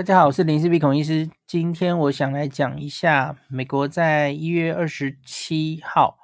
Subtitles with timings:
[0.00, 1.28] 大家好，我是林氏璧孔医师。
[1.46, 6.16] 今天我想来讲一下，美国在一月二十七号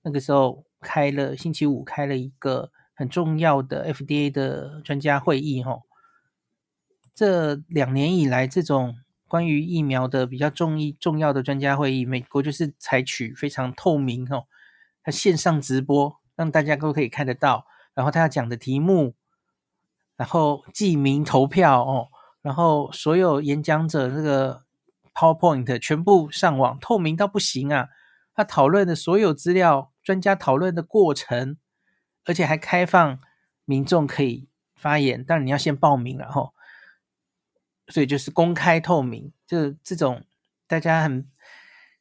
[0.00, 5.62] 那个时候开了星期五开了一个很重要的 FDA 的专家会议。
[5.62, 5.82] 哈，
[7.14, 8.96] 这两年以来，这种
[9.28, 14.44] 关于疫苗的比较重一重要的专家会议，美国就是采取非常透明，哈，
[15.02, 17.66] 它线上直播，让大家都可以看得到。
[17.92, 19.14] 然后他要讲的题目，
[20.16, 22.08] 然后记名投票，哦。
[22.44, 24.64] 然后所有演讲者这个
[25.14, 27.88] PowerPoint 全部上网，透明到不行啊！
[28.34, 31.56] 他讨论的所有资料，专家讨论的过程，
[32.26, 33.18] 而且还开放
[33.64, 36.50] 民众可以发言，但你要先报名了哈。
[37.88, 40.22] 所以就是公开透明，就这种
[40.66, 41.26] 大家很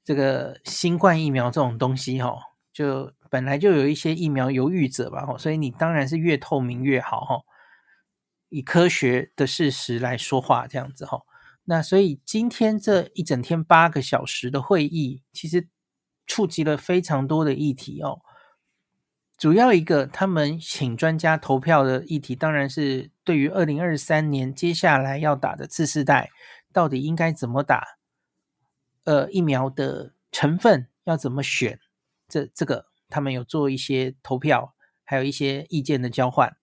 [0.04, 2.36] 这个新冠疫苗这种东西哈，
[2.74, 7.44] 就本来就有一些疫苗犹豫者吧，所以你当然是越透明越好哈。
[8.54, 11.24] 以科学的事实来说话，这样子哈。
[11.64, 15.68] 那所以今天这一整天八个小时的会议，其实
[16.28, 18.22] 触及了非常多的议题哦。
[19.40, 26.30] 主要一个他们请专家投票的议题，当然是对于二零二三年接下来要打的次世代，
[26.72, 27.98] 到底应该怎么打？
[29.06, 31.80] 呃，疫苗的成分要怎么选？
[32.28, 36.56] 这这个他们有做一些投票，还有一些意见的交换。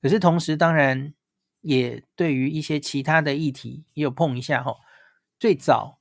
[0.00, 1.14] 可是同时，当然。
[1.62, 4.74] 也对于一些其他的议题也有碰一下哈，
[5.38, 6.00] 最早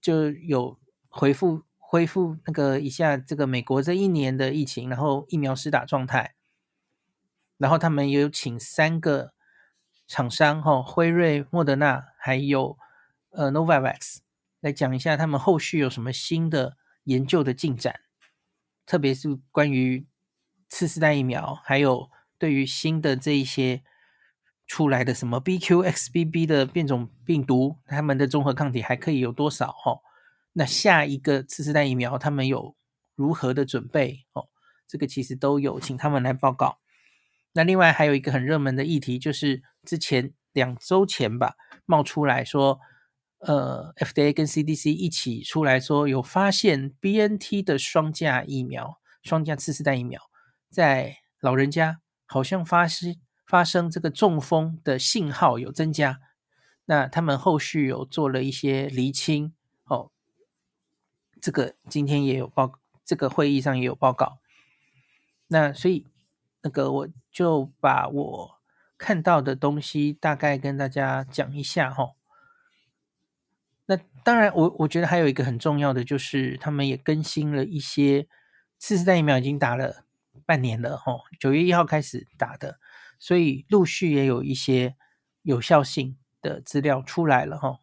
[0.00, 6.36] 就有回复恢复那个一下这个美国这一年的疫情，然后疫苗施打状态，
[7.58, 9.32] 然后他们有请三个
[10.06, 12.78] 厂商哈，辉瑞、莫德纳还有
[13.30, 14.18] 呃 Novavax
[14.60, 18.00] 来讲一下他们后续有什么新的研究的进展，
[18.86, 20.06] 特别是关于
[20.68, 23.82] 次世代疫苗，还有对于新的这一些。
[24.66, 29.70] 出来的什么 BQXBB 的变种病毒，他们的综合抗体还可以有多少？
[29.72, 30.00] 哈，
[30.54, 32.76] 那下一个次世代疫苗他们有
[33.14, 34.26] 如何的准备？
[34.32, 34.48] 哦，
[34.88, 36.78] 这个其实都有请他们来报告。
[37.52, 41.54] 那另外还有一个很热门的议题，就是之前两周前吧，
[41.86, 42.80] 冒出来说，
[43.38, 50.20] 呃，FDA 跟 CDC 一起出来说，有发现 BNT 的双价疫苗、双价次世代疫苗
[50.68, 53.16] 在老人家好像发生。
[53.46, 56.20] 发生这个中风的信号有增加，
[56.86, 60.10] 那他们后续有做了一些厘清，哦，
[61.40, 64.38] 这个今天也有报，这个会议上也有报告。
[65.46, 66.04] 那所以
[66.62, 68.58] 那个我就把我
[68.98, 72.14] 看到的东西大概跟大家讲一下哈。
[73.86, 78.26] 那当然我，我觉得还有一个很重要的就是，他们也更新了一些
[78.76, 80.04] 次世代疫苗已经打了
[80.44, 82.80] 半年了哈，九月一号开始打的。
[83.18, 84.96] 所以陆续也有一些
[85.42, 87.80] 有效性的资料出来了哈。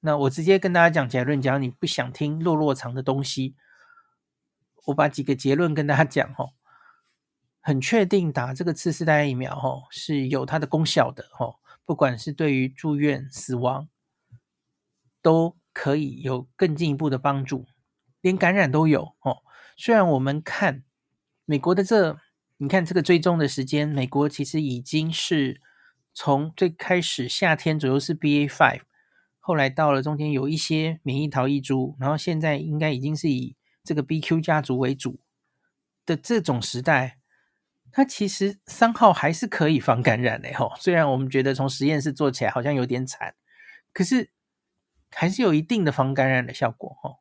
[0.00, 3.56] 那我直接跟大家讲结论，假如你不想听落落长的东西，
[4.86, 6.50] 我把几个结论跟大家讲哈。
[7.60, 11.54] 很确定打这个次世代疫苗哈是有它的功效的哈，
[11.86, 13.88] 不管是对于住院死亡
[15.22, 17.66] 都可以有更进一步的帮助，
[18.20, 19.38] 连感染都有哦。
[19.76, 20.84] 虽然我们看
[21.44, 22.18] 美国的这。
[22.58, 25.60] 你看这个追踪的时间，美国其实已经是
[26.14, 28.82] 从最开始夏天左右是 BA five，
[29.40, 35.18] 后来到了中间有一些免疫逃逸株，然后现在应该已经是以这个 BQ 家族为主
[36.06, 37.18] 的这种时代，
[37.90, 40.72] 它其实三号还是可以防感染的吼。
[40.78, 43.34] 虽然我们觉得从实验室做起来好像有点惨，
[43.92, 44.30] 可是
[45.10, 47.16] 还是有一定的防感染的效果吼。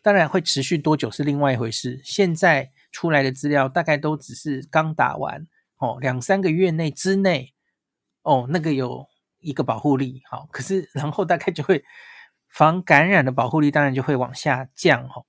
[0.00, 2.70] 当然会持续多久是另外一回事，现在。
[2.96, 5.46] 出来的资料大概都只是刚打完
[5.76, 7.52] 哦，两三个月内之内
[8.22, 9.06] 哦，那个有
[9.38, 11.84] 一个保护力好，可是然后大概就会
[12.48, 15.26] 防感染的保护力当然就会往下降哦。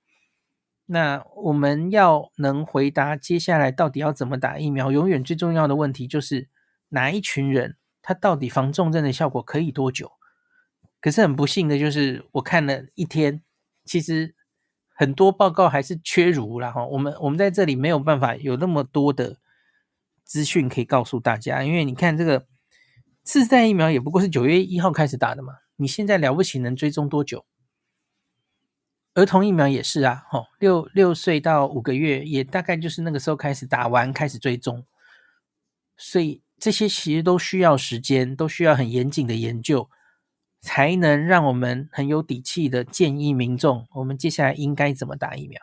[0.86, 6.48] 那我们要能回答接下来到底要怎么打疫苗，永远最重要的问题就是
[6.88, 10.12] 哪一群人他到底防重症的效果可以多久？
[11.02, 13.42] 可是很不幸的就是我看了一天，
[13.84, 14.37] 其实。
[14.98, 19.36] 很多报告还是缺如啦哈，我们我们在这里没有办法有那么多的
[20.24, 22.48] 资讯可以告诉大家，因为你看这个
[23.22, 27.46] 次代疫苗也不过是九月一号开始打的嘛，你现在了不起能追踪多久？
[29.14, 34.84] 儿童疫苗也是啊，哈，六六岁到五个月也大概就是那个时候开始打完开始追踪，
[35.96, 39.88] 所以这些其实都需要时间，都需要很严谨的研究。
[40.60, 45.60] 才能让我们很有底气的建议民众，我们接下来应该怎么打疫苗。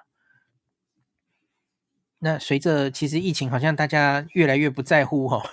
[2.19, 5.43] 那随着其实疫情好像大家越来越不在乎哈，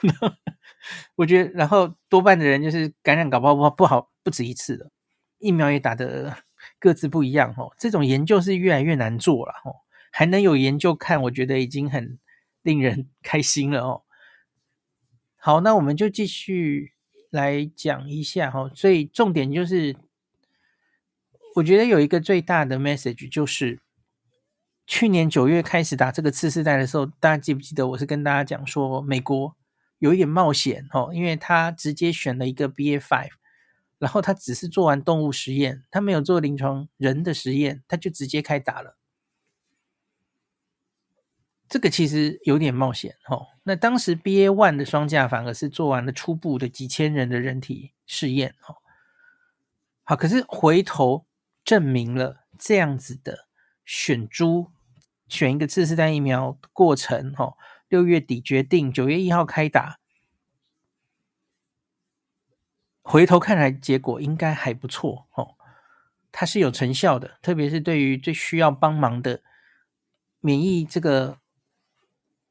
[1.16, 4.90] 我觉得，然后多半的人就是感染搞不好不好不止一次了，
[5.38, 6.34] 疫苗也打的
[6.78, 7.74] 各自不一样哦。
[7.78, 9.74] 这种研究是越来越难做了哦，
[10.12, 12.18] 还能有研究看，我觉得已经很
[12.62, 14.02] 令人 开心了哦。
[15.36, 16.91] 好，那我们就继续
[17.32, 18.70] 来讲一下哈。
[18.75, 19.96] 所以重点就是，
[21.56, 23.81] 我觉得有一个最大的 message 就是，
[24.87, 29.56] 去年九月开始打这个次世代的时候，大家记不记得我是跟大家讲说，美国
[29.99, 33.31] 有一点冒险哦，因为他直接选了一个 BA five，
[33.99, 38.96] 然后他只是做完动物实验，他没有做临床人的实验，他就直接开打了。
[41.69, 43.46] 这个其实有点冒险哦。
[43.64, 48.79] 那当时 BA one 的双价反而是做完了初步的几千人的人体试验哦。
[50.03, 51.26] 好，可是回头
[51.64, 53.47] 证明了这样子的
[53.85, 54.73] 选猪、
[55.29, 57.56] 选一个次世代疫苗过程哦。
[57.87, 60.00] 六月底决定，九月一号开打。
[63.03, 65.55] 回头看来，结果应该还不错哦。
[66.32, 69.43] 它是有成效的，特别是对于最需要帮忙的
[70.41, 71.41] 免疫这个。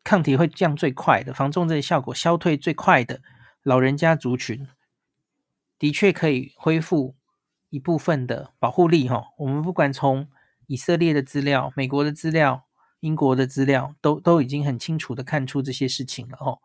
[0.04, 3.22] 抗体会降最快的，防重症效果消退最快的
[3.62, 4.68] 老人家族群，
[5.78, 7.16] 的确可以恢复
[7.70, 9.26] 一部分的保护力哈。
[9.38, 10.28] 我们不管从
[10.66, 12.64] 以色列的资料、美国的资料、
[13.02, 16.58] 英国的资料，都都已经很清楚的看出这些事情了哈。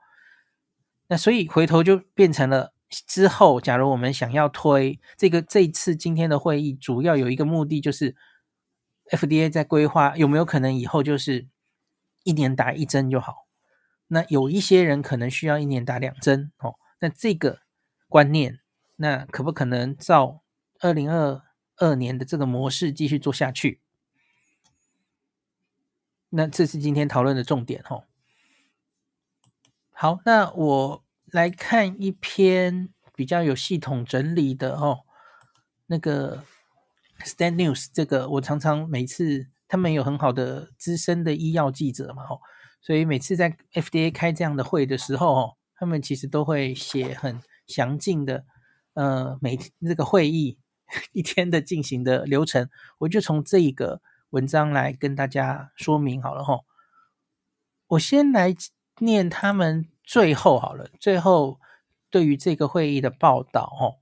[1.08, 2.72] 那所以回头就变成了
[3.06, 8.16] 之后，假如我们想要推这个这一次今天的会议，主要有一个目的就是
[9.10, 11.48] FDA 在规划有没有可能以后就是。
[12.26, 13.46] 一年打一针就好，
[14.08, 16.74] 那有一些人可能需要一年打两针哦。
[16.98, 17.60] 那这个
[18.08, 18.58] 观念，
[18.96, 20.42] 那可不可能照
[20.80, 21.40] 二零二
[21.76, 23.80] 二年的这个模式继续做下去？
[26.30, 28.02] 那这是今天讨论的重点哦。
[29.92, 35.04] 好，那我来看一篇比较有系统整理的哦，
[35.86, 36.42] 那个
[37.20, 39.46] Stand News，这个我常常每次。
[39.68, 42.40] 他们有很好的资深的医药记者嘛，吼，
[42.80, 48.44] 所以每次在 FDA 开这样的会的时候，吼，他们其实都会写很详尽的，
[48.94, 50.58] 呃，每这个会议
[51.12, 52.68] 一天的进行的流程。
[52.98, 56.64] 我就从这一个文章来跟大家说明好了，吼。
[57.88, 58.54] 我先来
[58.98, 61.60] 念他们最后好了，最后
[62.10, 63.96] 对于这个会议的报道，吼。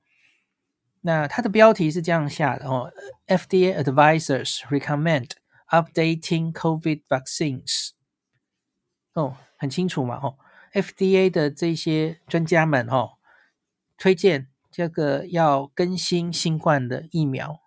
[1.03, 2.91] 那它的标题是这样下的，哦
[3.27, 5.33] ，FDA advisors recommend。
[5.71, 7.93] Updating COVID vaccines，
[9.15, 10.37] 哦，很清楚嘛，哦
[10.73, 13.15] ，FDA 的这些专家们，哦，
[13.97, 17.63] 推荐这个要更新新冠的疫苗，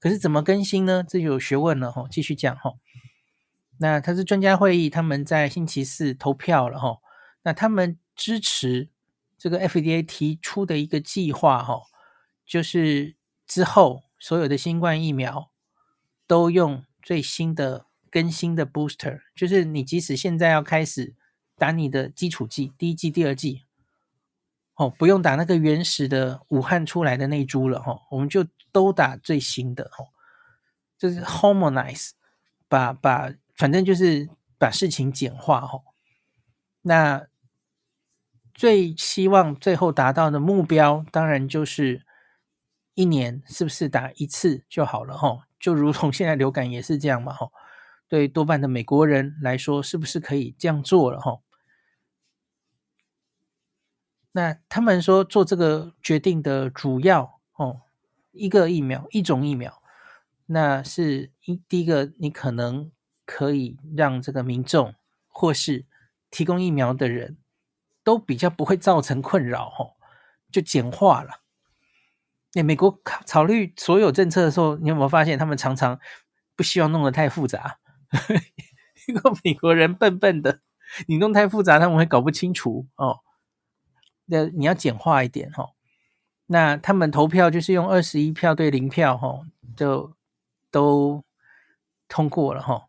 [0.00, 1.04] 可是怎么更新呢？
[1.08, 2.78] 这就有学问了，哦，继续讲，哦，
[3.78, 6.98] 那他是专家会议，他们在星期四投票了，哦，
[7.42, 8.90] 那他们支持
[9.38, 11.84] 这个 FDA 提出的一个计划，哦，
[12.44, 13.16] 就是
[13.46, 15.50] 之后所有的新冠疫苗
[16.26, 16.84] 都用。
[17.02, 21.14] 最新的更新的 booster，就是你即使现在要开始
[21.56, 23.64] 打你的基础剂，第一剂、第二剂，
[24.74, 30.06] 哦，不用打那个原始的武汉出来的那株了，哈，我们就都打最新的，哈，
[30.98, 32.10] 就是 homonize
[32.68, 35.82] 把把反正就是把事情简化，哈。
[36.82, 37.26] 那
[38.54, 42.04] 最希望最后达到的目标，当然就是
[42.94, 45.46] 一年是不是打一次就好了，哈。
[45.60, 47.52] 就如同现在流感也是这样嘛，吼，
[48.08, 51.42] 对多半的美国人来说，是不是可以这样做了，吼？
[54.32, 57.82] 那他们说做这个决定的主要，哦，
[58.32, 59.82] 一个疫苗，一种疫苗，
[60.46, 62.90] 那是一第一个，你可能
[63.26, 64.94] 可以让这个民众
[65.28, 65.84] 或是
[66.30, 67.36] 提供疫苗的人
[68.02, 69.96] 都比较不会造成困扰，吼，
[70.50, 71.42] 就简化了。
[72.54, 76.00] 欸、美国考考虑所有政策的时候，你有没有发现他们常常
[76.56, 77.78] 不希望弄得太复杂？
[79.06, 80.60] 如果美国人笨笨的，
[81.06, 83.20] 你弄太复杂，他们会搞不清楚哦。
[84.26, 85.70] 那你要简化一点哈、哦。
[86.46, 90.16] 那他们投票就是用二十一票对零票哈、哦，就
[90.72, 91.24] 都
[92.08, 92.82] 通过了哈、哦。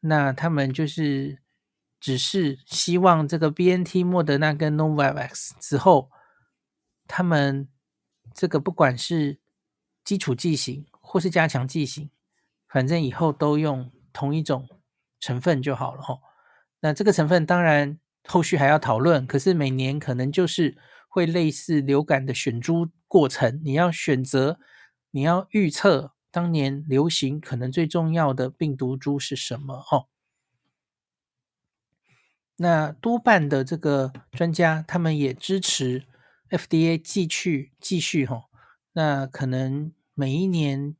[0.00, 1.42] 那他们就是
[1.98, 6.08] 只是希望这个 BNT、莫德纳跟 Novavax 之后，
[7.08, 7.68] 他们。
[8.38, 9.40] 这个不管是
[10.04, 12.08] 基础剂型或是加强剂型，
[12.68, 14.68] 反正以后都用同一种
[15.18, 16.20] 成分就好了哈。
[16.78, 20.78] 那这个成分当然后续还要讨论，可是每年可能就是
[21.08, 24.60] 会类似流感的选株过程，你要选择，
[25.10, 30.06] 你要预测当年流行可能最重要的病毒株是什么哦。
[32.54, 36.06] 那多半的这个专家他们也支持。
[36.50, 38.44] FDA 继续继续哈，
[38.92, 40.96] 那可能每一年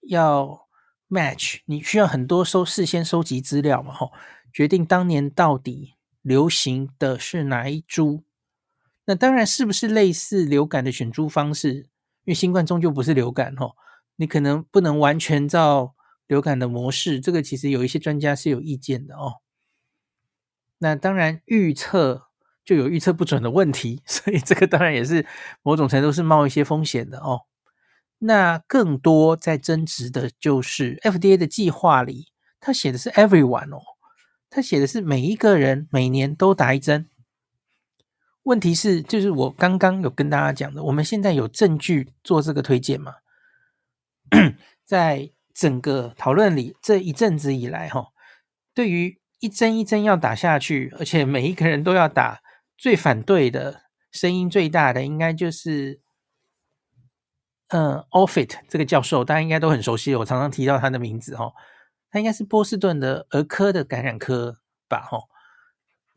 [0.00, 0.66] 要
[1.08, 4.12] match，你需要很多收事先收集资料嘛，吼，
[4.52, 8.24] 决定当年到底流行的是哪一株。
[9.04, 11.90] 那当然是不是类似流感的选株方式？
[12.24, 13.76] 因为新冠终究不是流感，吼，
[14.16, 15.94] 你可能不能完全照
[16.26, 17.20] 流感的模式。
[17.20, 19.42] 这个其实有一些专家是有意见的哦。
[20.78, 22.27] 那当然预测。
[22.68, 25.24] 就有预测不准的问题， 所以这个当然也是
[25.62, 27.46] 某种程度是冒一些风险的哦。
[28.18, 32.26] 那更多在争执的就是 FDA 的计划里，
[32.60, 33.80] 他写的是 everyone 哦，
[34.50, 37.08] 他写的是每一个人每年都打一针。
[38.42, 43.14] 问题是，就是我刚刚有跟大家讲的，我们现在有证据做这个推荐吗？
[44.84, 48.08] 在整个讨论里，这一阵子以来，哈，
[48.74, 52.42] 对于一针一针要打下去，而且每一个人都要打。
[52.78, 53.82] 最反对的
[54.12, 56.00] 声音最大的，应该就是，
[57.68, 61.52] 嗯，Offit 这个教授，大家应该都很熟悉，我常常提到他的名字哈。
[62.10, 65.18] 他应该是波士顿的儿科的感染科吧，哈。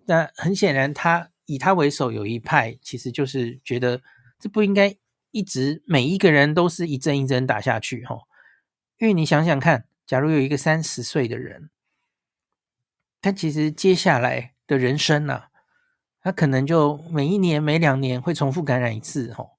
[0.05, 4.01] 那很显然，他以他为首有一派，其实就是觉得
[4.39, 4.95] 这不应该
[5.31, 8.19] 一直每一个人都是一针一针打下去，哈。
[8.99, 11.71] 因为你想想看，假如有一个三十岁的人，
[13.19, 15.50] 他其实接下来的人生呢、啊？
[16.21, 19.57] 他可能就每一年、每两年会重复感染一次，吼。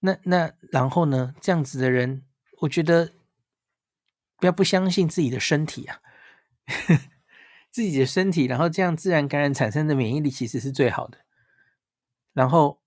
[0.00, 1.34] 那那然后呢？
[1.40, 2.24] 这样子的人，
[2.60, 3.12] 我觉得
[4.36, 6.00] 不要不相信自己的身体啊，
[7.70, 11.18] 自己的身体，然后这样自然感染产生的免疫力其实是最好的。
[12.32, 12.80] 然后，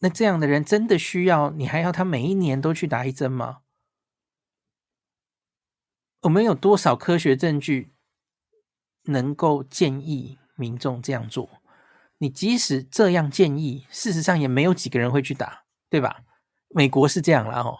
[0.00, 3.60] 那这样的人真的需要你还要他每一年都去打一针吗？
[6.22, 7.94] 我们有多少科学证据
[9.04, 10.39] 能够建议？
[10.60, 11.48] 民众这样做，
[12.18, 16.20] 你即使这样建议，事实上也没有几个人会去打，对吧？
[16.68, 17.78] 美国是这样了哦，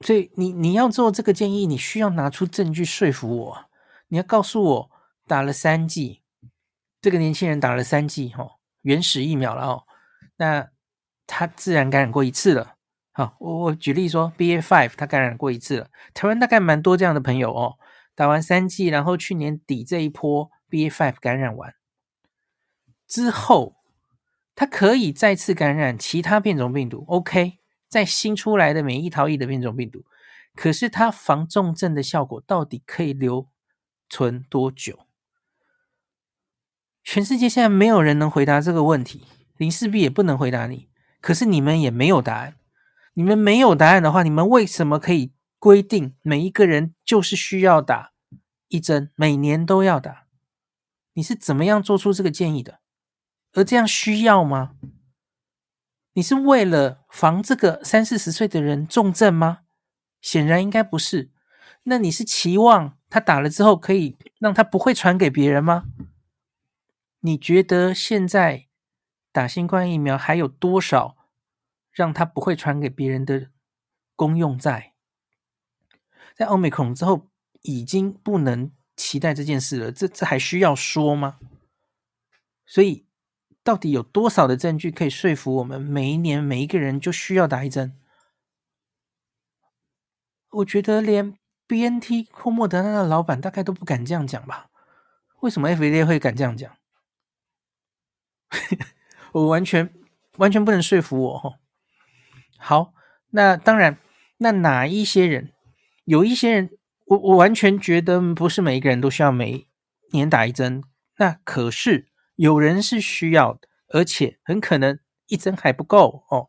[0.00, 3.70] 所以你你要做这个建议，你需要拿出证据说服我。
[4.08, 4.90] 你要告诉我
[5.26, 6.22] 打了三剂，
[7.02, 9.84] 这个年轻人打了三剂哦，原始疫苗了哦，
[10.36, 10.70] 那
[11.26, 12.74] 他自然感染过一次了。
[13.12, 17.78] 好，我我举例说，BA.5 他感染过一次了，台湾大概蛮多这样的朋友哦。
[18.18, 21.72] 打完三剂，然后去年底这一波 BA.5 感染完
[23.06, 23.76] 之后，
[24.56, 27.04] 它可以再次感染其他变种病毒。
[27.06, 30.04] OK，在新出来的免疫逃逸的变种病毒，
[30.56, 33.46] 可是它防重症的效果到底可以留
[34.10, 34.98] 存多久？
[37.04, 40.88] 全世界现在没有人能回答这个问题，林氏璧也不能回答你。
[41.20, 42.56] 可是你们也没有答案，
[43.14, 45.30] 你们没有答案的话，你们为什么可以？
[45.58, 48.12] 规定每一个人就是需要打
[48.68, 50.26] 一针，每年都要打。
[51.14, 52.80] 你是怎么样做出这个建议的？
[53.52, 54.76] 而这样需要吗？
[56.12, 59.60] 你是为了防这个三四十岁的人重症吗？
[60.20, 61.32] 显然应该不是。
[61.84, 65.84] 那你是期望他打了之后可以让他不会传给别人吗？
[67.20, 68.68] 你觉得现在
[69.32, 71.16] 打新冠疫苗还有多少
[71.90, 73.50] 让他不会传给别人的
[74.14, 74.92] 功用在？
[76.38, 77.26] 在欧美克隆之后，
[77.62, 79.90] 已经不能期待这件事了。
[79.90, 81.40] 这这还需要说吗？
[82.64, 83.08] 所以，
[83.64, 87.98] 到底有多少的证据可以说服我们，每一年每一个人就需要打一针？
[90.50, 94.70] 我觉得连 BNT 或莫德纳的老板大概都不敢这样讲吧？
[95.40, 96.76] 为什么 FDA 会敢这样讲？
[99.32, 99.92] 我完全
[100.36, 101.58] 完全不能说服我哈。
[102.58, 102.94] 好，
[103.30, 103.98] 那当然，
[104.36, 105.52] 那哪一些人？
[106.08, 106.70] 有一些人，
[107.04, 109.68] 我我完全觉得不是每一个人都需要每
[110.10, 110.82] 年打一针。
[111.18, 113.60] 那可是有人是需要，
[113.90, 116.48] 而且很可能一针还不够哦。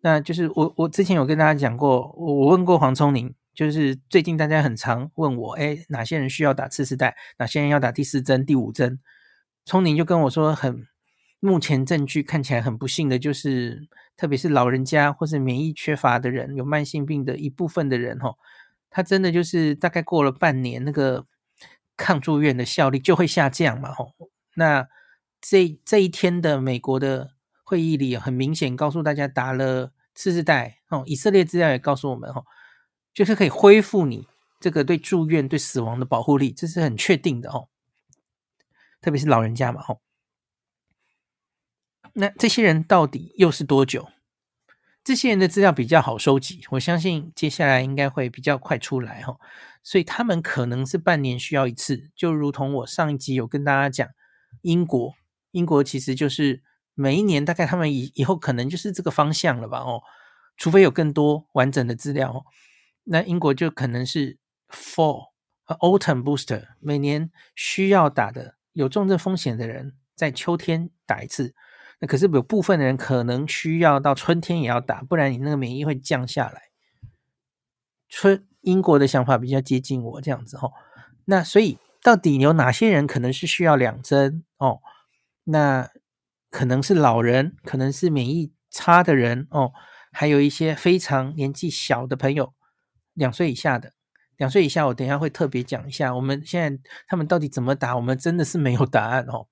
[0.00, 8.98] 那就是我我之前有跟大家讲过，我我问过黄聪宁，就是最近大家很常问我，哎，哪些人需要打次世代，哪些人要打第四针、第五针？
[9.64, 10.88] 聪宁就跟我说，很
[11.46, 18.36] 目前证据看起来很不幸的就是，特别是老人家或是免疫缺乏的人，有慢性病的一部分的人，哦。
[18.90, 21.26] 他真的就是大概过了半年，那个
[21.96, 23.92] 抗住院的效力就会下降嘛？
[23.92, 24.12] 吼，
[24.54, 24.88] 那
[25.40, 31.02] 这这一天的美国的会议里，很明显告诉大家打了次世代哦。
[31.06, 32.44] 以色列资料也告诉我们，吼，
[33.12, 34.26] 就是可以恢复你
[34.60, 37.68] 这个对住院、对死亡的保护力，这是很确定的哦。
[39.02, 40.00] 特别是老人家嘛，吼。
[42.18, 44.08] 那这些人到底又是多久？
[45.04, 49.36] 这些人的资料比较好收集，我相信接下来应该会比较快出来哈，
[49.82, 54.08] 所以他们可能是半年需要一次，就如同我上一集有跟大家讲，
[54.62, 55.14] 英国，
[55.50, 56.62] 英国其实就是
[56.94, 59.80] 每一年大概他们以以后可能就是这个方向了吧？
[59.80, 60.02] 哦，
[60.56, 62.44] 除非有更多完整的资料哦。
[63.04, 64.38] 那英国就可能是
[64.70, 65.32] fall
[65.64, 71.54] 和 autumn booster，每年需要打的有重症风险的人在秋天打一次。
[71.98, 76.62] 那可是有部分的人可能需要到春天也要打，不然你那个免疫会降下来。
[78.08, 80.72] 春英国的想法比较接近我这样子哦。
[81.24, 84.80] 那所以到底有哪些人可能是需要两针哦？
[85.44, 85.90] 那
[86.50, 89.72] 可能是老人，可能是免疫差的人哦，
[90.12, 92.54] 还有一些非常年纪小的朋友，
[93.14, 93.92] 两岁以下的，
[94.36, 99.48] 两岁以下我等一下会特别讲一下，我们现在他们到底怎么打，我们真的是没有答案哦。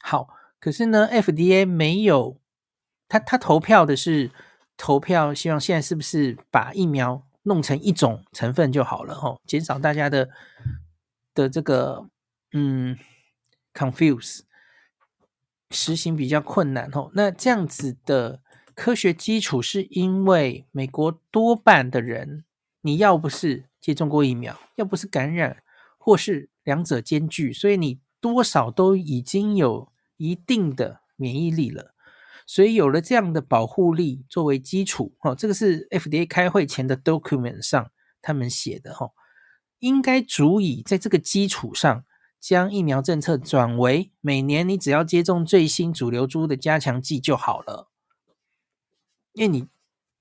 [0.00, 0.28] 好，
[0.60, 2.40] 可是呢，FDA 没有，
[3.08, 4.30] 他他投票的是
[4.76, 10.28] 投票，希望现在是不是把疫苗弄成一种成分就好了哦，减少大家的
[11.34, 12.08] 的这个
[12.52, 12.98] 嗯
[13.72, 14.40] confuse。
[15.70, 18.40] 实行比较困难哦，那这样子的
[18.74, 22.44] 科学基础是因为美国多半的人，
[22.80, 25.62] 你要不是接种过疫苗，要不是感染，
[25.98, 31.94] 或是两者兼具，所以你多少都已经有一定的免疫力了，
[32.46, 39.12] 所以有了这样的保护力作为基础哦，这个是 FDA 开会前的 document 上他们写的哦，
[39.78, 42.04] 应该足以在这个基础上。
[42.40, 47.88] 将疫苗政策转为每年你只要接种最新主流株的加强剂就好了，
[49.32, 49.66] 因为你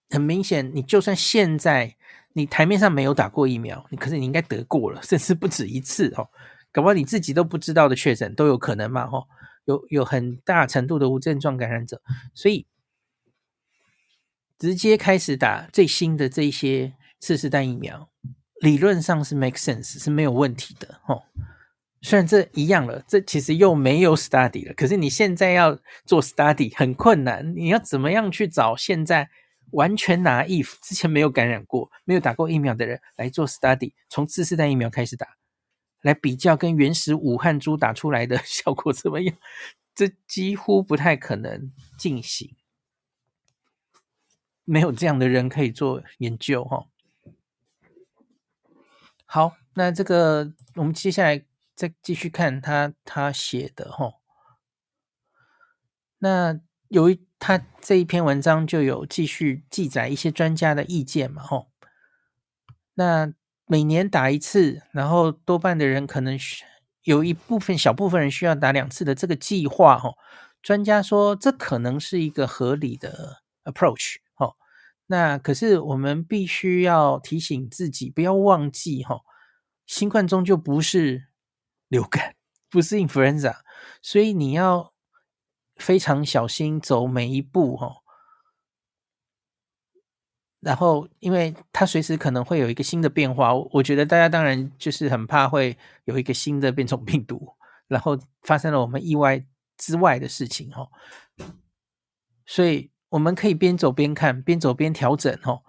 [0.10, 1.96] 很明显，你就算现在
[2.34, 6.28] 你台面上没有打过疫苗，你可是你应该得过了，甚至不止一次哦，
[6.72, 9.28] 搞不好你自己都不知道的确诊都有可能嘛，哦，
[9.68, 12.02] 有有很大程度的无症状感染者，
[12.34, 12.66] 所以
[14.58, 18.10] 直接开始打最新的这一些次世代疫苗，
[18.62, 21.24] 理论上是 make sense 是没有问题的哦。
[22.02, 24.74] 虽然这一样了，这其实又没有 study 了。
[24.74, 29.30] 可是你现在要做 study 很困难，你要怎么样去找现在
[29.72, 33.92] 完全 naive 之前没有感染过、没有打过疫苗的人来做 study？
[34.10, 35.28] 从次世代疫苗开始打，
[36.02, 39.36] 来比较跟原始武汉猪打出来的 效果怎么样？
[39.94, 42.56] 这几乎不太可能进行，
[44.64, 46.88] 没有这样的人可以做研究哈。
[49.26, 51.46] 好，那这个我们接下来。
[51.78, 54.16] 再继续看他他写的齁，
[56.18, 61.68] 那有一他这一篇文章就有继续记载一些专家的意见嘛齁，
[62.96, 63.32] 那
[63.68, 66.40] 每年打一次，然后多半的人可能
[67.04, 70.16] 有一部分小部分人需要打两次的这个计划哦，
[70.62, 74.56] 专家说这可能是一个合理的 approach 哦，
[75.06, 79.22] 那可是我们必须要提醒自己不要忘记齁，
[79.86, 81.28] 新冠终究不是。
[81.90, 82.36] 流感
[82.70, 83.60] 不是 influenza，
[84.02, 84.92] 所以你要
[85.78, 88.04] 非常小心走每一步哦。
[90.60, 97.54] 然后，因为它随时可能会有一个新的变化，我觉得大家当然就是很怕会有一个新的变种病毒，
[97.88, 99.46] 然后发生了我们意外
[99.78, 100.90] 之外的事情哦。
[102.46, 105.64] 所以我们可以边走边看，边走边调整哦。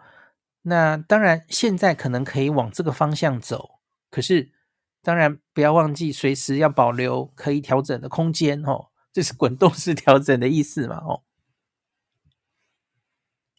[0.62, 4.52] 那当然，现在可能可以往这个方向走，可是。
[5.00, 11.22] 当然，不要忘记随时要保留可以调整的空间哦，这是滚动式调整的意思嘛哦。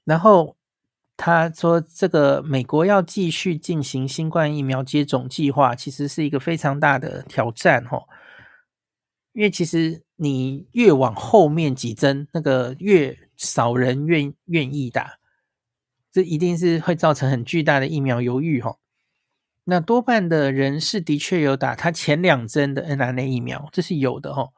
[0.03, 0.57] 然后
[1.21, 8.08] 他说，这个美国要继续进行新冠疫苗接种计划，其实是一个非常大的挑战哦。
[9.34, 15.19] 因为其实你越往后面几针，那个越少人愿愿意打，
[16.10, 18.77] 这一定是会造成很巨大的疫苗犹豫哦。
[19.65, 24.53] 那多半的人是的确有打他前两针的 mRNA 疫苗，这是有的哦。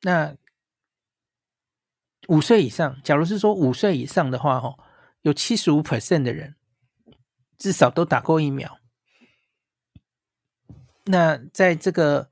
[0.00, 0.34] 那
[2.28, 4.78] 五岁以上，假如是说五岁以上的话，哦，
[5.22, 6.56] 有七十五 percent 的人
[7.58, 8.78] 至少都打过疫苗。
[11.04, 12.30] 那在这个，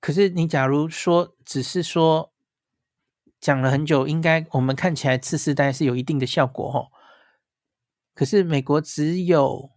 [0.00, 2.32] 可是你假如说只是说
[3.40, 6.92] 讲了很久，应该我们看起来次世代是有一定的效果，哦。
[8.14, 9.70] 可是美国只有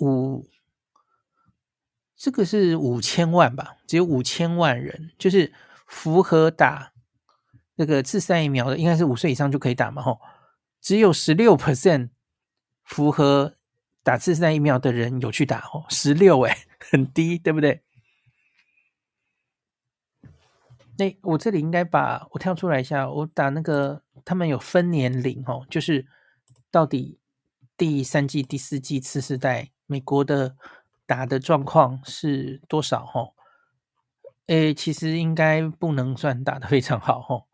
[0.00, 0.46] 五，
[2.16, 3.76] 这个是五千万吧？
[3.86, 5.52] 只有五千万人，就是
[5.86, 6.89] 符合打
[7.80, 10.02] 那个次世代疫苗的，应该是五岁以上就可以打嘛？
[10.02, 10.20] 吼，
[10.82, 12.10] 只有十六 percent
[12.84, 13.56] 符合
[14.02, 16.54] 打次世代疫苗的人有去打，哦，十六诶，
[16.90, 17.82] 很低，对不对？
[20.98, 26.06] 那我这里应该把我跳出来一下，我打那个他们有分年龄，哦，就是
[26.70, 27.18] 到底。
[27.80, 30.54] 第三季、第四季次世代，美国的
[31.06, 33.10] 打的状况是多少？
[33.14, 33.32] 哦
[34.48, 37.48] 诶，其实应该不能算打得非常好哦。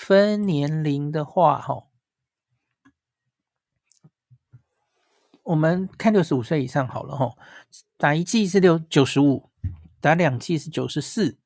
[0.00, 1.84] 分年龄的话哈，
[5.42, 7.34] 我们看六十五岁以上好了哈，
[7.98, 9.50] 打一剂是六九十五，
[10.00, 11.38] 打两剂是九十四，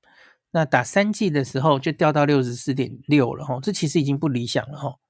[0.52, 5.00] 那打三剂的时候就掉到六十四点六了哈，这其实已经不理想了哈。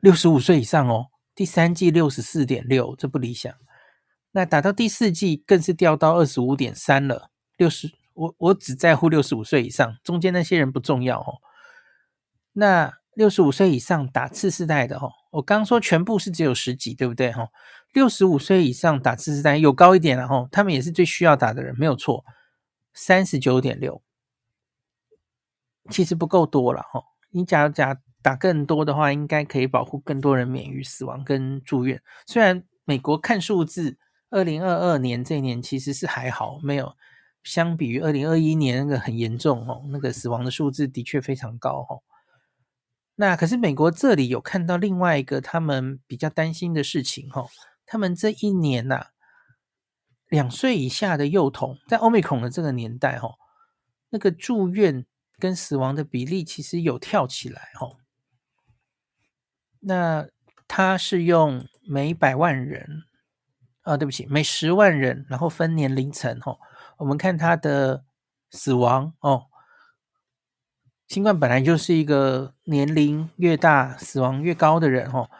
[0.00, 3.54] 六十五岁以上哦，第三剂六十四点六，这不理想。
[4.32, 7.92] 那打到第四剂更是掉到二十五点三了，六十。
[8.14, 11.40] 我我只在乎六十五岁以上，中间那些人不重要哦。
[12.58, 17.50] 那六十五岁以上打次世代的哦，我刚说全部是只有十几，对不对哈？
[17.92, 22.24] 六十五岁以上打次世代有高一点了哈，他们也是最需要打的人，没有错，
[22.92, 24.02] 三十九点六，
[25.88, 27.00] 其实不够多了哈。
[27.30, 32.02] 你假如假打更多的话，应该可以保护更多人免于死亡跟住院。
[32.26, 33.96] 虽然美国看数字，
[34.30, 36.96] 二零二二年这一年其实是还好，没有。
[37.44, 42.02] 相比于二零二一年那个很严重哦，那个死亡的数字的确非常高哦。
[43.20, 47.48] 那可是美国这里有看到另外一个他们比较担心的事情哦，
[47.84, 49.06] 他们这一年呐，
[50.28, 53.34] 两岁以下的幼童在 Omicron 的这个年代哦，
[54.10, 55.04] 那个住院
[55.36, 57.96] 跟死亡的比例其实有跳起来哦。
[59.80, 60.28] 那
[60.68, 63.02] 他是用每百万人
[63.82, 66.56] 啊，对不起，每十万人，然后分年龄层哦。
[66.98, 68.04] 我们看他的
[68.52, 69.47] 死亡哦，
[71.08, 75.30] 新冠本来就是一个年龄越大死亡越高的人哦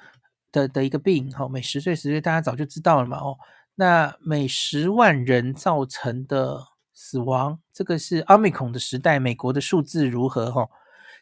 [0.50, 3.36] 的的一个病哦，每十岁十岁大家早就知道了嘛哦，
[3.74, 10.70] 那每十万人造成的死亡，这个是奥密克戎的时代，美国的数字如何哈？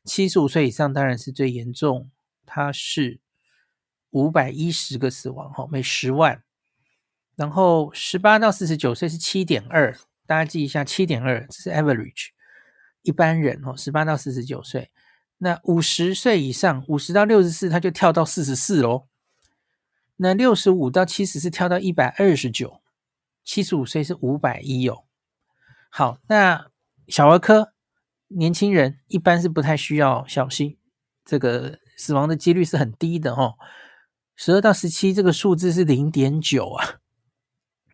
[0.05, 2.09] 七十五岁以上当然是最严重，
[2.47, 3.19] 它是
[4.11, 6.45] 五百一十个死亡哈，每十万，
[7.35, 9.93] 然后十八到四十九岁是七点二。
[10.25, 12.29] 大家记一下，七点二，这是 average，
[13.07, 14.91] 一般人哦，十八到四十九岁，
[15.39, 19.07] 那五十岁以上，五十到六十四，他就跳到四十四喽。
[20.17, 22.83] 那六十五到七十是跳到一百二十九，
[23.45, 25.05] 七十五岁是五百一哦。
[25.89, 26.67] 好，那
[27.07, 27.73] 小儿科
[28.29, 30.77] 年轻人一般是不太需要小心，
[31.25, 33.55] 这个死亡的几率是很低的哦。
[34.35, 37.01] 十二到十七这个数字是零点九啊，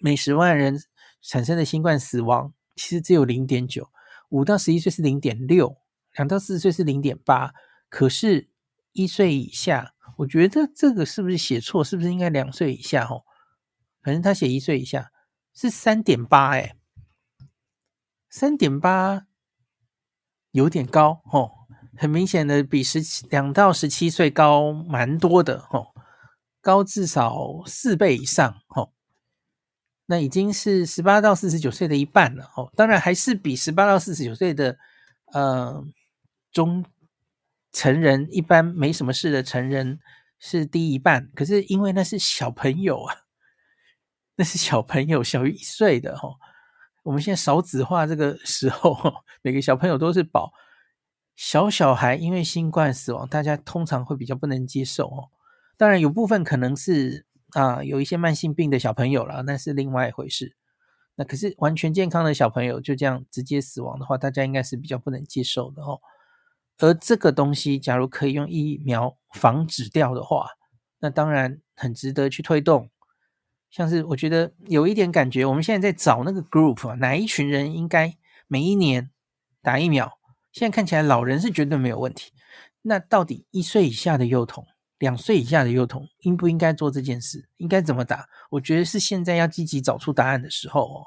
[0.00, 0.82] 每十万人。
[1.24, 3.88] 产生的新冠死亡其实只有零点九，
[4.32, 5.76] 五到十一岁是零点六，
[6.14, 7.52] 两到四十岁是零点八，
[7.90, 8.48] 可是
[8.92, 11.84] 一岁以下，我觉得这个是不是写错？
[11.84, 13.04] 是不是应该两岁以下？
[13.04, 13.24] 哦，
[14.02, 15.12] 反正他写一岁以下
[15.52, 16.74] 是三点八，哎，
[18.30, 19.26] 三点八
[20.52, 21.52] 有点高哦，
[21.94, 25.88] 很明显的比十七两到十七岁高蛮多的哦，
[26.62, 28.94] 高至少四倍以上哦。
[30.12, 34.76] 那已经是十八到四十九岁的一半了哦，当然还是比十八到四十九岁的
[35.32, 35.82] 呃
[36.52, 36.84] 中
[37.72, 39.98] 成人一般没什么事的成人
[40.38, 43.14] 是低一半，可是因为那是小朋友啊，
[44.36, 46.36] 那是小朋友小于一岁的哦。
[47.04, 48.94] 我们现在少子化这个时候，
[49.40, 50.52] 每个小朋友都是宝，
[51.36, 55.30] 小小孩因为新冠死亡，大家通常会比较不能接受哦。
[55.78, 57.24] 当然有部分可能是。
[57.52, 60.56] 啊，有一些慢性病的小朋友了，那是另外一回事。
[61.14, 66.00] 那可是完全健康的小朋友就这样直接死亡的话，大家应该是比较不能接受的哦。
[66.78, 70.46] 而这个东西，假如可以用疫苗防止掉的话，
[71.00, 72.90] 那当然很值得去推动。
[73.70, 78.16] 像是我觉得有一点感觉，我们现在在找那个 group 啊，哪一群人应该
[78.48, 79.10] 每一年
[79.60, 80.18] 打疫苗？
[80.50, 82.32] 现在看起来老人是绝对没有问题。
[82.82, 84.66] 那到底一岁以下的幼童？
[85.02, 87.48] 两岁以下的幼童应不应该做这件事？
[87.56, 88.28] 应该怎么打？
[88.50, 91.06] 我觉得是现在要积极找出答案的时候哦。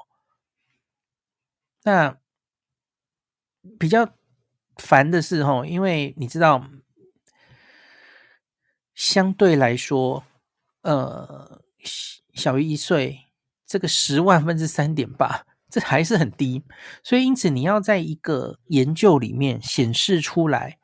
[1.82, 2.18] 那
[3.78, 4.06] 比较
[4.76, 6.68] 烦的是哦，因为你知道，
[8.94, 10.26] 相对来说，
[10.82, 11.62] 呃，
[12.34, 13.18] 小于一岁，
[13.66, 16.62] 这个十万分之三点八，这还是很低。
[17.02, 20.78] 所以因此，你要在一个研究里面显示出来。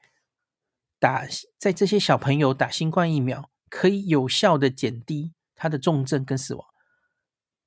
[1.02, 1.26] 打
[1.58, 6.64] 在这些小朋友打新冠疫苗，可以有效的减低他的重症跟死亡。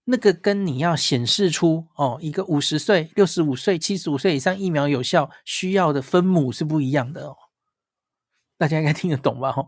[0.05, 7.35] 那个跟你要显示出哦，一个五十岁、六十五岁、七十五岁以上疫苗有效需要的分母是不一样的哦。
[8.57, 9.49] 大家应该听得懂吧？
[9.49, 9.67] 哦，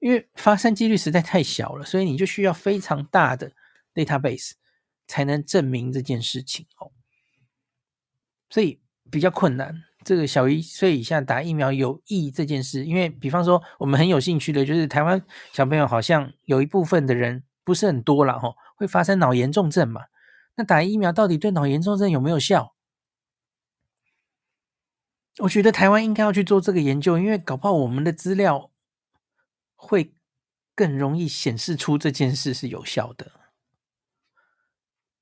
[0.00, 3.50] 因为发生几率实在太小了，所以你就需要非常大的
[3.94, 4.52] database
[5.06, 6.92] 才能证明这件事情哦。
[8.50, 8.78] 所以
[9.10, 9.84] 比较困难。
[10.04, 15.20] 这个小一岁以下打疫苗有益这件事，因为比方说我们很有兴趣的，就是台湾
[15.52, 20.02] 小朋友好像有一部分的人不是很多了哈，会发生脑炎重症嘛？
[20.56, 22.74] 那打疫苗到底对脑炎重症有没有效？
[25.38, 28.70] 我觉得台湾应该要去做这个研究，因为搞不好我们的资料
[29.74, 30.14] 会
[30.76, 33.32] 更容易显示出这件事是有效的。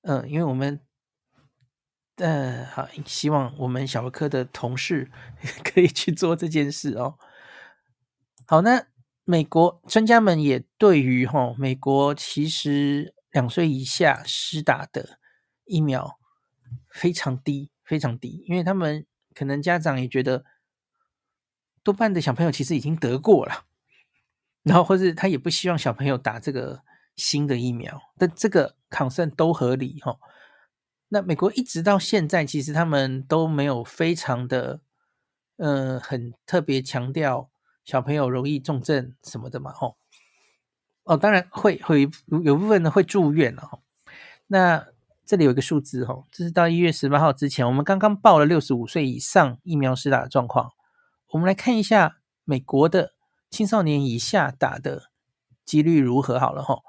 [0.03, 0.81] 嗯，因为我们，
[2.17, 5.11] 呃，好，希望我们小儿科的同事
[5.65, 7.19] 可以去做这件事哦。
[8.47, 8.87] 好，那
[9.25, 15.19] 美国专家们也对于哈、哦，美国其实两岁以下施打的
[15.65, 16.19] 疫苗
[16.91, 20.45] 非常低，非常低，因为他们可能家长也觉得
[21.83, 23.65] 多半的小朋友其实已经得过了，
[24.63, 26.83] 然后或是他也不希望小朋友打这个
[27.17, 28.77] 新的疫苗，但这个。
[28.93, 30.19] 抗生都合理哈，
[31.15, 34.81] 那美国一直到现在，其实他们都没有非常的，
[35.59, 37.51] 呃，很特别强调
[37.85, 39.99] 小朋友容易重症什么的嘛，吼，
[41.05, 42.09] 哦，当然会会
[42.43, 43.81] 有部分呢会住院了哈。
[44.47, 44.87] 那
[45.27, 50.71] 这里有一个数字哈，这是到一月十八号之前，我们刚刚报了六十五岁以上疫苗施打的状况，
[51.33, 53.13] 我们来看一下美国的
[53.51, 55.11] 青少年以下打的
[55.67, 56.81] 几率如何好了哈。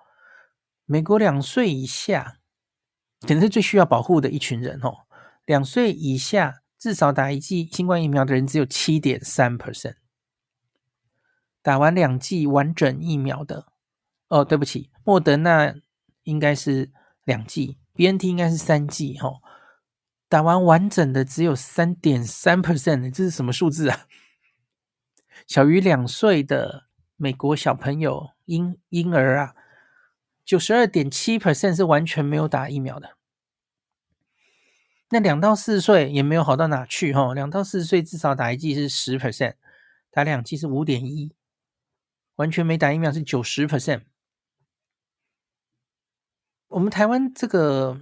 [0.86, 2.38] 美国两岁以下，
[3.28, 5.06] 可能是最需要保护的一群人哦。
[5.46, 9.96] 两岁以下至少打一剂新冠疫苗的人只有七点三 percent，
[11.62, 13.68] 打完两剂完整疫苗的，
[14.28, 15.76] 哦，对不起，莫德纳
[16.24, 16.92] 应该是
[17.26, 19.42] 两剂，BNT 应该是三剂哦。
[20.30, 24.08] 打完完整的只有三点三 percent，这是什么数字啊？
[25.46, 26.86] 小于两岁的
[27.18, 29.56] 美国小朋友婴婴儿啊。
[30.46, 33.16] 九十二点七 percent 是完全没有打疫苗的，
[35.10, 39.54] 那两到四岁也没有好到哪去哈，两到四岁至少打一剂是十 percent，
[40.12, 41.34] 打两剂是五点一，
[42.36, 44.02] 完全没打疫苗是九十 percent。
[46.68, 48.02] 我们台湾这个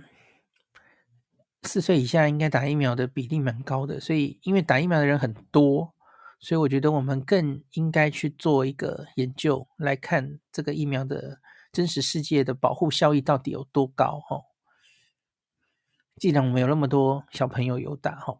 [1.62, 5.94] 四岁以下应该打疫苗的比例蛮高的，所以因为打疫苗的人很多，
[6.40, 11.40] 所以我觉得我们更应该去做一个研究来看这个疫苗的。
[11.72, 14.20] 真实世界的保护效益到底有多高？
[14.20, 14.42] 哈，
[16.18, 18.40] 既然我们有那么多小朋友有打，哈，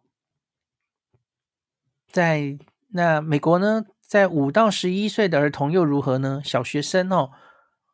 [2.10, 6.42] 在那美国呢，在五到十一岁的儿童又如何呢？
[6.44, 7.30] 小学生哦，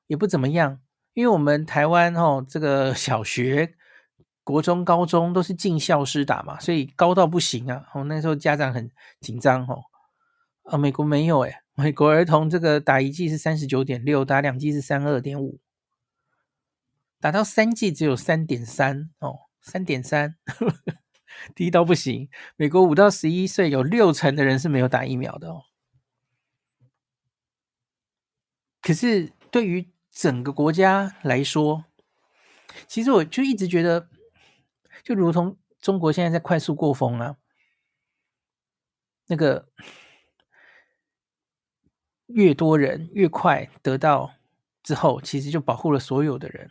[0.09, 0.81] 也不怎么样，
[1.15, 3.77] 因为我们台湾哦，这个小学、
[4.43, 7.87] 国中、高中都是进校施打嘛，所以高到不行啊。
[7.95, 9.85] 哦，那时候家长很紧张，哦，
[10.65, 15.61] 啊，美国没有诶美国儿童这个打一剂是三十九点六，打两剂是三二点五，
[17.21, 20.37] 打到三剂只有三点三哦，三点三，
[21.55, 22.29] 低到不行。
[22.57, 25.67] 美国五到十一岁有六成的人是没有打疫苗的哦。
[28.83, 31.85] 可是对于整个国家来说，
[32.89, 34.09] 其实我就一直觉得，
[35.05, 37.37] 就如同中国现在在快速过风啊，
[39.29, 39.69] 那个。
[42.29, 44.33] 越多人越快得到
[44.83, 46.71] 之后，其实就保护了所有的人。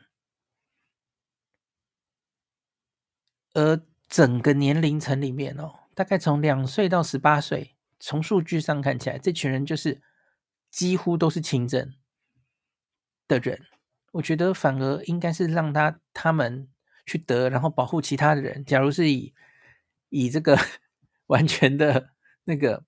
[3.53, 9.99] 而整个年龄层里面哦，大概从两岁到十八岁，从数据上看起来，这群人就是
[10.69, 11.93] 几乎都是轻症
[13.27, 13.65] 的人。
[14.11, 16.67] 我觉得反而应该是让他他们
[17.05, 18.63] 去得，然后保护其他的人。
[18.63, 19.33] 假如是以
[20.09, 20.55] 以这个
[21.27, 22.11] 完全的
[22.43, 22.83] 那个。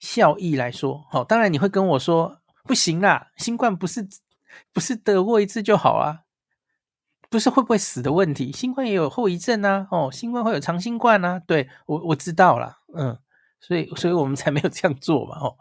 [0.00, 4.08] 效益来说，好，当然你会跟我说不行啦，新冠不是
[4.72, 6.24] 不是得过一次就好啊，
[7.28, 13.18] 不是会不会死的问题，新冠也有后遗症啊，哦，新冠会有长新冠啊，对，我我知道了，嗯，
[13.60, 15.56] 所以所以我们才没有这样做嘛，哦，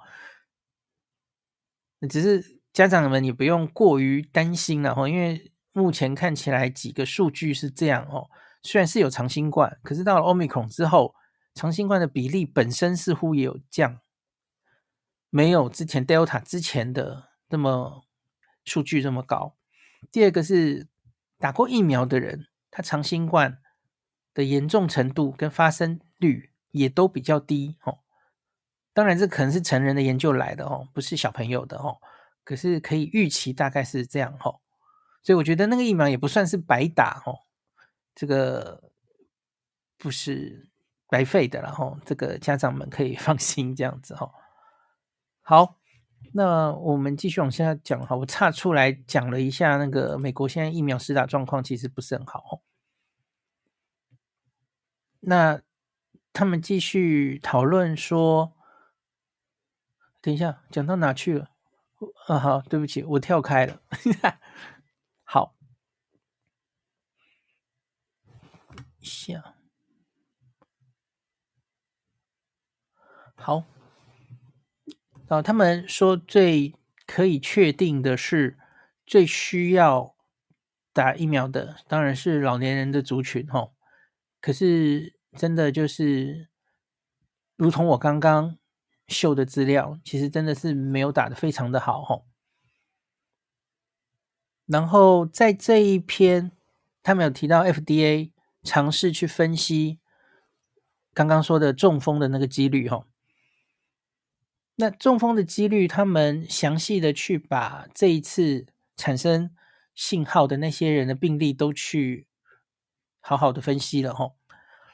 [2.09, 8.29] 只是家长们也不用过于担心了，哦，因为目前看起来几个数据是这样哦，
[8.63, 11.13] 虽然是有长新冠，可是到了 Omicron 之后，
[11.53, 13.99] 长新冠的比例本身似乎也有降。
[15.29, 18.05] 没有之前 Delta 之前的那么
[18.65, 19.55] 数据这么高。
[20.11, 20.87] 第二个是
[21.37, 23.59] 打过疫苗的人，他长新冠
[24.33, 27.99] 的严重程度跟发生率也都比较低哦。
[28.93, 31.97] 当然，这可能是成人的研究来的哦，不是小朋友的哦。
[32.43, 34.59] 可是可以预期大概是这样哦。
[35.21, 37.45] 所以我觉得那个疫苗也不算是白打哦，
[38.15, 38.91] 这个
[39.97, 40.69] 不是
[41.07, 41.99] 白费的了哦。
[42.05, 44.33] 这个家长们可以放心这样子哦。
[45.49, 45.79] 好，
[46.35, 48.15] 那我们继续往下讲哈。
[48.15, 52.61] 我岔出来讲了一下那个美国现在疫苗施打状况，其实不是很好。
[55.21, 55.59] 那
[56.31, 58.53] 他们继续讨论说，
[60.21, 61.49] 等一下讲到哪去了？
[62.27, 63.81] 啊，好，对不起，我跳开了。
[65.23, 65.55] 好，
[69.01, 69.55] 下
[73.35, 73.63] 好，
[75.29, 76.73] 哦，他们说最
[77.05, 78.57] 可以确定的是，
[79.05, 80.15] 最需要
[80.91, 83.75] 打疫苗的当然是老年人的族群，吼。
[84.41, 86.49] 可是真的就是，
[87.55, 88.57] 如同我刚刚
[89.07, 92.25] 秀的资料，其实真的是没有打得非常的好，吼。
[94.65, 96.51] 然后在这一篇，
[97.03, 98.31] 他们有提到 FDA
[98.63, 99.99] 尝试去分析
[101.13, 103.08] 刚刚说的中风的那个几率，吼。
[104.81, 108.65] 那中风的几率，他们详细的去把这一次
[108.95, 109.53] 产生
[109.93, 112.27] 信号的那些人的病例都去
[113.19, 114.37] 好好的分析了，吼。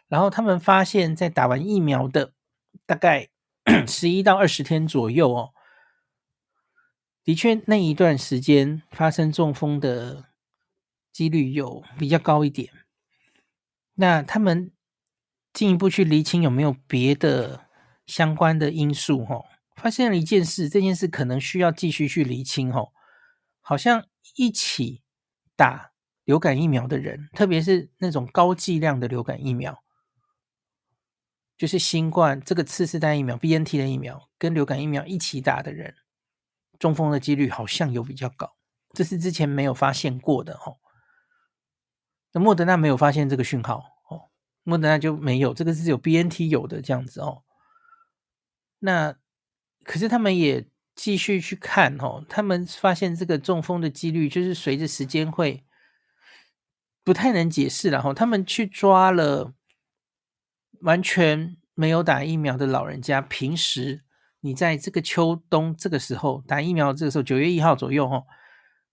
[0.07, 2.33] 然后他们发现，在打完疫苗的
[2.87, 3.29] 大概
[3.87, 5.53] 十一到二十天左右，哦。
[7.23, 10.25] 的确，那一段时间发生中风的
[11.11, 12.71] 几率有比较高一点。
[13.93, 14.71] 那他们
[15.53, 17.67] 进一步去厘清有没有别的
[18.07, 19.45] 相关的因素，哈，
[19.85, 22.91] 发现了一件事，这件事可能需要继续去厘清，哦，
[23.61, 24.03] 好像
[24.35, 25.03] 一起
[25.55, 25.91] 打
[26.23, 29.83] 流感疫苗的人，特别是那种高剂量的流感疫苗，
[31.55, 35.93] 就是新冠这个次世代疫苗 BNT 的疫苗跟流感疫苗一起打的人。
[36.79, 38.55] 中风的几率好像有比较高，
[38.91, 40.79] 这是之前没有发现过的哦。
[42.31, 44.31] 那莫德纳没有发现这个讯号哦，
[44.63, 47.43] 莫德纳就没有，这个是有 BNT 有的这样子哦。
[48.79, 49.15] 那
[49.85, 55.63] 可是他们也继续去看哦，他们发现这个中风的几率就是随着时间会
[57.03, 58.13] 不太能解释了哈。
[58.13, 59.53] 他们去抓了
[60.81, 64.01] 完全没有打疫苗的老人家，平时。
[64.41, 68.25] 你在这个秋冬这个时候打疫苗，这个时候九月一号左右，哈，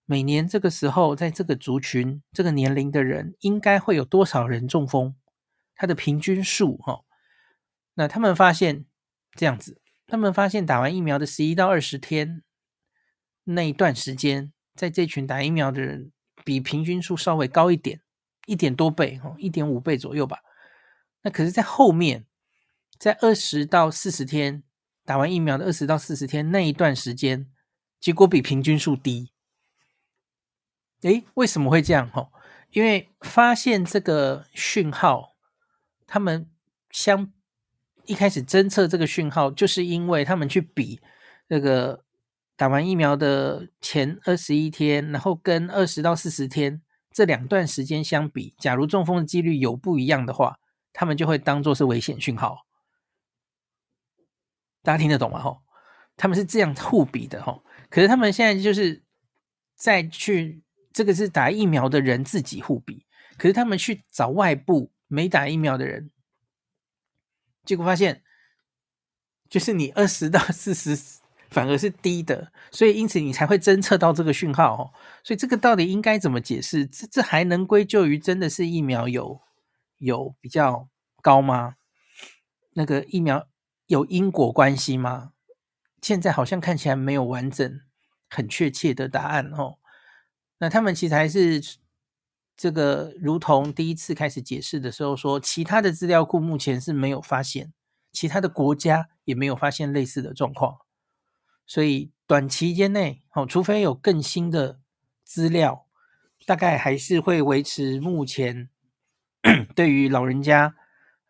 [0.06, 5.14] 每年这个时候，在这个族群、这个年龄的人，应该会有多少人中风？
[5.74, 7.04] 它的平均数，哈。
[7.92, 8.86] 那他们发现
[9.34, 9.81] 这样子，
[10.12, 12.42] 他们发现打完疫苗的十一到二十天
[13.44, 16.12] 那一段时间，在这群打疫苗的人，
[16.44, 18.02] 比平均数稍微高一点，
[18.44, 20.40] 一点多倍，哦，一点五倍左右吧。
[21.22, 22.26] 那可是，在后面，
[22.98, 24.62] 在二十到四十天。
[25.06, 27.50] 打完疫苗的二十到四十天那一段时间，
[27.98, 29.32] 结果比平均数低。
[31.00, 32.10] 诶，为什么会这样？
[32.10, 32.30] 哈，
[32.72, 35.34] 因为发现这个讯号，
[36.06, 36.50] 他们
[36.90, 37.32] 相
[38.06, 41.00] 一开始侦测这个讯号，就是因为他们去比
[41.48, 42.04] 那个
[42.56, 50.58] 打完疫苗的前二十一天，然后跟二十到四十天这两段时间相比，假如中风的几率有不一样的话，
[50.92, 52.66] 他们就会当作是危险讯号。
[54.82, 55.38] 大家听得懂吗？
[55.38, 55.62] 吼，
[56.16, 57.62] 他们是这样互比的，吼。
[57.88, 59.02] 可是他们现在就是
[59.76, 60.62] 再去，
[60.92, 63.06] 这个是打疫苗的人自己互比，
[63.38, 66.10] 可是他们去找外部没打疫苗的人，
[67.64, 68.22] 结果发现，
[69.48, 70.98] 就是你二十到四十
[71.50, 74.90] 反而是低的，所以因此你才会侦测到这个讯号，哦。
[75.22, 76.86] 所以这个到底应该怎么解释？
[76.86, 79.40] 这这还能归咎于真的是疫苗有
[79.98, 80.88] 有比较
[81.20, 81.76] 高吗？
[82.74, 83.48] 那个疫苗。
[83.88, 85.32] 有因果关系吗？
[86.00, 87.80] 现在好像看起来没有完整、
[88.30, 89.76] 很确切的答案哦。
[90.58, 91.60] 那他们其实还是
[92.62, 97.72] 这个，如同第一次开始解释的时候说，其他的资料库目前是没有发现，
[98.12, 100.78] 其他的国家也没有发现类似的状况，
[101.66, 104.78] 所以短期间内，哦，除非有更新的
[105.24, 105.88] 资料，
[106.46, 108.70] 大概还是会维持目前
[109.74, 110.76] 对于老人家。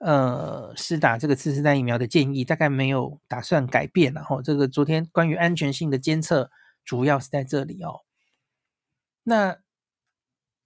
[0.04, 6.50] 呃，施打这个次世代疫苗的建议大概没有打算改变，然后这个昨天关于安全性的监测
[6.84, 8.00] 主要是在这里哦。
[9.22, 9.58] 那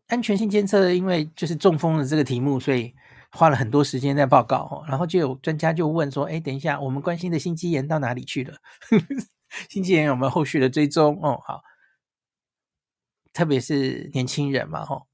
[0.06, 2.94] 安全性监测因为就是中风的这个题目，所以
[3.30, 4.84] 花了很多时间在报告。
[4.88, 8.58] 然后就有专家就问说：“哎，等一下，我们关心的心肌炎到哪里去了？
[9.68, 11.18] 心肌炎有没有后续的追踪？
[11.22, 11.62] 哦，好，
[13.32, 15.06] 特别是年轻人嘛，吼，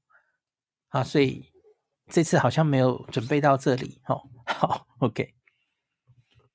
[0.89, 1.51] 啊，所以。”
[2.11, 5.33] 这次好像没有准备到这里，哦，好，OK，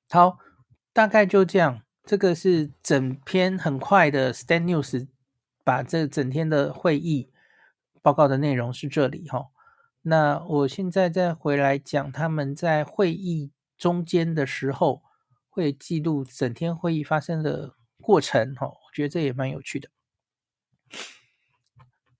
[0.07, 0.37] 好，
[0.93, 1.81] 大概就这样。
[2.05, 5.07] 这个是整篇很快的 Stand News，
[5.63, 7.31] 把这整天的会议
[8.01, 9.49] 报告的内容是这里，哈。
[10.01, 15.03] 那我现在再回来讲，他们在会议中间的时候
[15.49, 19.89] 会记录整天会议发生的过程，哈，我觉得这也蛮有趣的。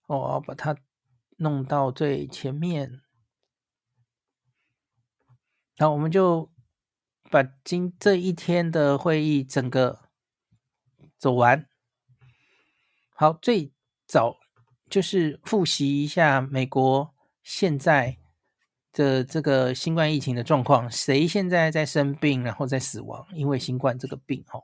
[0.07, 0.75] 我把它
[1.37, 3.01] 弄到最前面。
[5.77, 6.51] 那我们就
[7.31, 10.09] 把今这一天的会议整个
[11.17, 11.69] 走完。
[13.11, 13.71] 好，最
[14.05, 14.38] 早
[14.89, 17.13] 就是复习一下美国
[17.43, 18.17] 现在
[18.91, 24.63] 的这个新冠疫情的状况，谁现在在生病，然后在死亡，因为新冠这个病哦。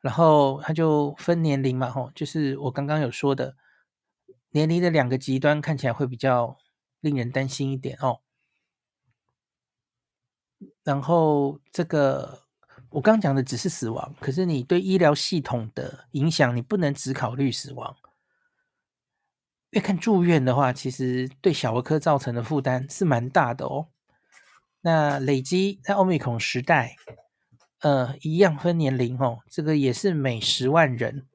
[0.00, 3.56] 然后他就分年龄嘛，吼，就是我刚刚有说的
[4.50, 6.58] 年龄的两个极端，看起来会比较
[7.00, 8.20] 令人担心一点哦。
[10.82, 12.42] 然后这个
[12.90, 17.96] 我刚讲的只是死亡，可是你对医疗系统的影响，你不能只考虑死亡。
[19.72, 23.88] 越看住院的话，其实对小儿科造成的负担是蛮大的哦。
[24.80, 26.96] 那累积在欧米孔时代。
[27.80, 31.26] 呃，一样分年龄哦，这个也是每十万人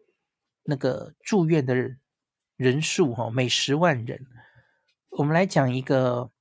[0.64, 1.76] 那个住院的
[2.56, 4.26] 人数哦，每十万人。
[5.10, 6.32] 我们来讲一个，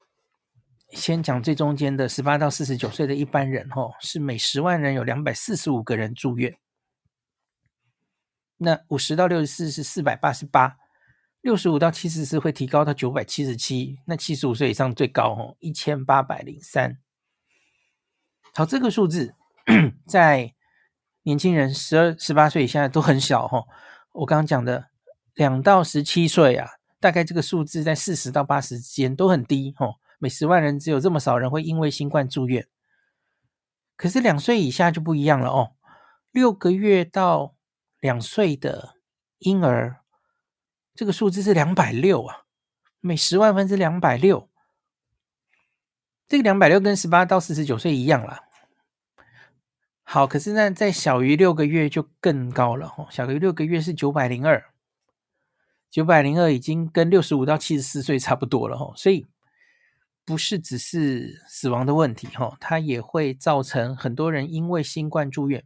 [0.91, 6.57] 先讲最中间的十八到四十九岁的一般人哦，是每十万人有两百四十五个人住院。
[8.59, 10.77] 那五十到六十四是四百八十八，
[11.47, 16.99] 六十五到七十四会提高到九百七十七，那七十五岁以上最高哦，一千八百零三。
[18.53, 19.37] 好，这个数字。
[20.09, 20.57] 在
[21.23, 23.65] 年轻人十二、十八岁以下都很小哈。
[24.11, 24.89] 我刚刚讲的
[25.35, 26.69] 两到十七岁啊，
[26.99, 29.95] 大概这个数字在四十到八十之间都很低哦。
[30.19, 32.67] 每十万人只有这么少人会因为新冠住院。
[33.97, 35.77] 可是两岁以下就不一样了哦，
[36.33, 37.55] 六个月到
[38.01, 38.97] 两岁的
[39.39, 40.01] 婴儿，
[40.97, 42.45] 这个数字是两百六啊，
[43.01, 44.49] 每十万分之两百六。
[46.27, 48.43] 这个两百六跟十八到四十九岁一样啦。
[50.03, 54.65] 好，可是那在小于六个月就更高了哦，小于六个月是九百零二，
[55.91, 59.27] 九百零二已经跟六十五到七十四岁差不多了哦，所以
[60.25, 65.65] 不是只是死亡的问题哈，它也会造成很多人因为新冠住院。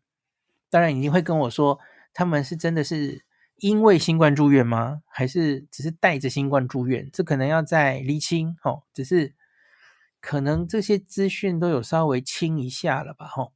[0.68, 1.78] 当然，你会跟我说，
[2.12, 3.24] 他们是真的是
[3.60, 5.02] 因为新冠住院吗？
[5.06, 7.08] 还是只是带着新冠住院？
[7.12, 8.82] 这可能要再厘清哦。
[8.92, 9.34] 只是
[10.20, 13.52] 可能这些资讯都有稍微清一下了吧，哈。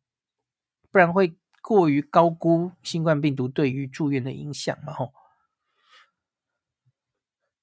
[0.91, 4.93] 不然会过于高估新冠病毒对于住院的影响嘛？
[4.93, 5.13] 吼。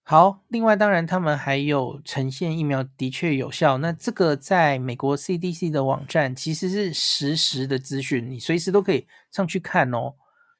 [0.03, 10.15] 好，另外当然他们还有呈现疫苗的确有效，那这个在美国 CDC 的网站其实是实时的资讯，你随时都可以上去看哦。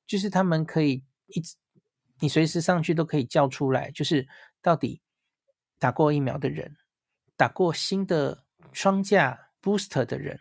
[0.08, 1.56] 就是他们可以一直，
[2.22, 4.26] 你随时上去都可以叫出来，就是
[4.62, 5.02] 到底
[5.78, 6.78] 打过疫苗的人，
[7.36, 10.40] 打过新的双价 booster 的人。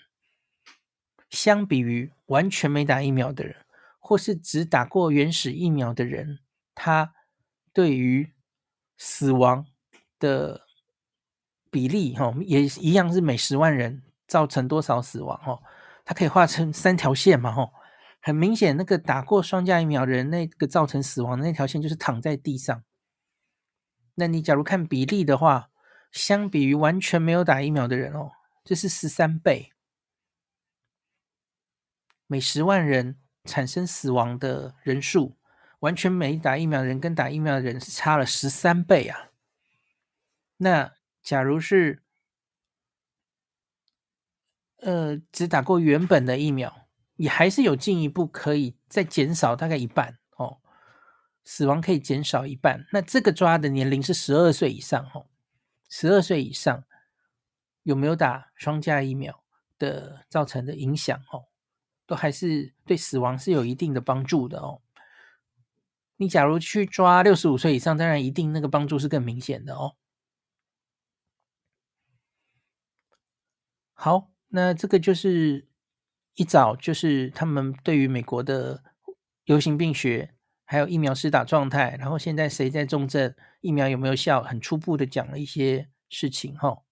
[1.30, 3.56] 相比于完全没打疫苗的人，
[4.00, 6.40] 或是只打过原始疫苗的人，
[6.74, 7.14] 他
[7.72, 8.32] 对于
[8.98, 9.64] 死亡
[10.18, 10.66] 的
[11.70, 15.62] 比例，哈，也一样是每十万人造成多少死亡，哈，
[16.04, 17.70] 它可以画成三条线嘛，哈，
[18.20, 22.84] 很明显，那个打过双价疫苗的人，那个造成死亡的那条线就是躺在地上。
[24.14, 25.70] 那你假如看比例的话，
[26.12, 29.72] 相比于完全没有打疫苗的人，哦，这是十三倍。
[32.26, 35.36] 每十万人产生死亡的人数，
[35.80, 39.30] 完全没打疫苗的人跟打疫苗的人是差了十三倍啊！
[40.58, 40.92] 那
[41.22, 42.02] 假如是
[44.76, 46.79] 呃只打过原本的疫苗，
[47.20, 50.62] 也还是有进一步可以再减少大概一半哦，
[51.44, 52.86] 死亡可以减少一半。
[52.92, 55.26] 那这个抓的年龄是十二岁以上哦，
[55.86, 56.82] 十二岁以上
[57.82, 59.44] 有没有打双价疫苗
[59.78, 61.44] 的造成的影响哦？
[62.06, 64.80] 都还是对死亡是有一定的帮助的哦。
[66.16, 69.96] 你假如去抓六十五岁以上，当然一定那个帮助是更明显的哦。
[73.92, 75.68] 好，那这个就是
[76.34, 78.82] 一早就是他们对于美国的
[79.44, 86.82] 流行病学还有疫苗施打状态，然后现在谁在重症，疫苗有没有效，很初步的讲了一些事情哈。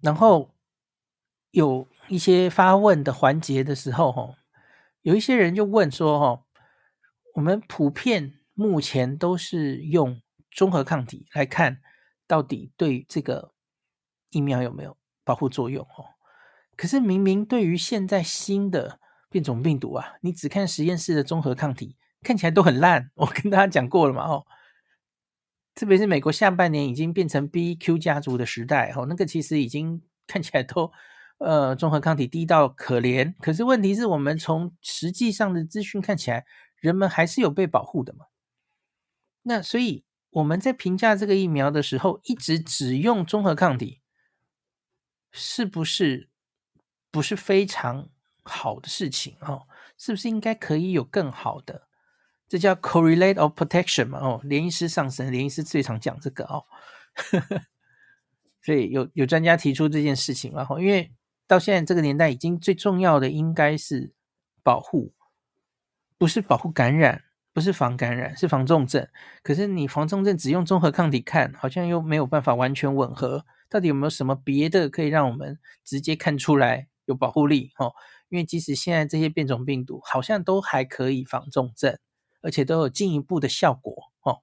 [0.00, 0.50] 然后。
[1.52, 4.38] 有一些发问的环节的时候，哈，
[5.02, 6.46] 有一些人就问说，哈，
[7.34, 11.82] 我们普遍目前都是用综合抗体来看，
[12.26, 13.52] 到底对这个
[14.30, 16.04] 疫苗有没有保护作用，哦，
[16.76, 18.98] 可是明明对于现在新的
[19.30, 23.10] 变种病毒啊，你只看实验室的中和抗体，看起来都很烂。
[23.14, 24.46] 我跟大家讲过了嘛，哦，
[25.74, 30.92] 特别是美国下半年已经变成 BQ 家族的时代，哦，那个其实已经看起来都。
[31.38, 36.44] 呃，中和抗体低到可怜，可是问题是我们从实际上的资讯看起来，
[36.76, 38.26] 人们还是有被保护的嘛。
[39.42, 44.01] 那所以我们在评价这个疫苗的时候，一直只用中和抗体，
[45.32, 46.28] 是不是
[47.10, 48.08] 不是非常
[48.44, 49.66] 好的事情哦？
[49.96, 51.88] 是不是应该可以有更好的？
[52.48, 54.18] 这叫 correlate of protection 嘛？
[54.18, 56.64] 哦，连医师上身，连医师最常讲这个哦。
[58.60, 61.12] 所以有有专家提出这件事情，然后因为
[61.46, 64.12] 到现在这个年代，已经最重要的应该是
[64.62, 65.14] 保护，
[66.18, 69.08] 不是保护感染，不是防感染，是防重症。
[69.42, 73.46] 可是你防重症只用综合抗体看，好像又没有办法完全吻合。
[73.72, 77.72] 到底有没有什么别的可以让我们直接看出来有保护力？
[77.78, 77.94] 哦，
[78.28, 81.98] 因为即使现在这些变种病毒好像都还可以防重症，
[82.42, 84.12] 而且都有进一步的效果。
[84.20, 84.42] 哦，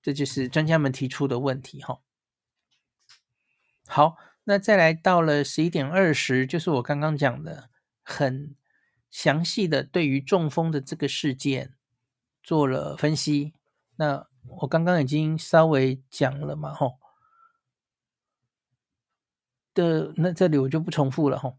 [0.00, 1.82] 这就是专家们提出的问题。
[1.82, 1.98] 哈。
[3.86, 7.68] 好，那再来到了十一点二十，就是我刚刚讲的
[8.02, 8.56] 很
[9.10, 11.74] 详细的对于中风的这个事件
[12.42, 13.52] 做了分析。
[13.96, 14.26] 那
[14.60, 16.98] 我刚刚已经稍微讲了嘛，吼
[19.74, 21.56] 的，那这里我就不重复了，吼。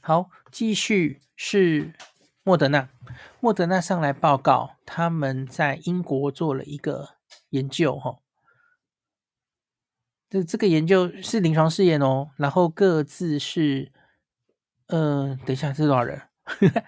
[0.00, 1.94] 好，继续是
[2.42, 2.88] 莫德纳，
[3.40, 7.16] 莫德纳上来报告，他们在英国做了一个
[7.50, 8.22] 研究，吼。
[10.28, 13.92] 这这个研究是临床试验哦，然后各自是，
[14.86, 16.22] 呃，等一下是多少人？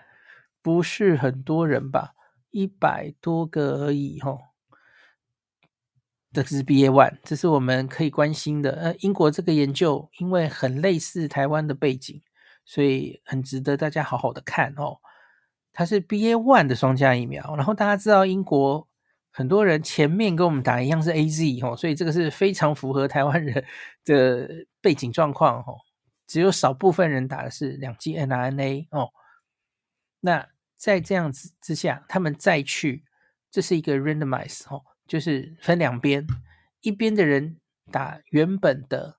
[0.62, 2.14] 不是很多人吧，
[2.50, 4.40] 一百多个而已哈、哦。
[6.42, 8.72] 这是 BA one，这是我们可以关心的。
[8.72, 12.20] 呃，英国这个研究因为很类似台湾的背景，
[12.64, 14.98] 所以很值得大家好好的看哦。
[15.72, 18.88] 它是 BA one 的双价疫苗，然后大家知道英国。
[19.36, 23.64] 很多人前面跟我们打一样是 AZ 哦，所以这个是非常符合台湾人
[24.04, 24.48] 的
[24.80, 25.74] 背景状况哦。
[26.28, 29.10] 只有少部分人打的是两剂 mRNA 哦。
[30.20, 33.04] 那在这样子之下，他们再去，
[33.50, 36.26] 这是一个 randomize 哦，就是分两边，
[36.80, 39.18] 一边的人打原本的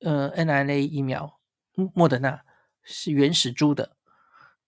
[0.00, 1.38] 呃 mRNA 疫苗，
[1.92, 2.44] 莫德纳
[2.82, 3.96] 是原始株的，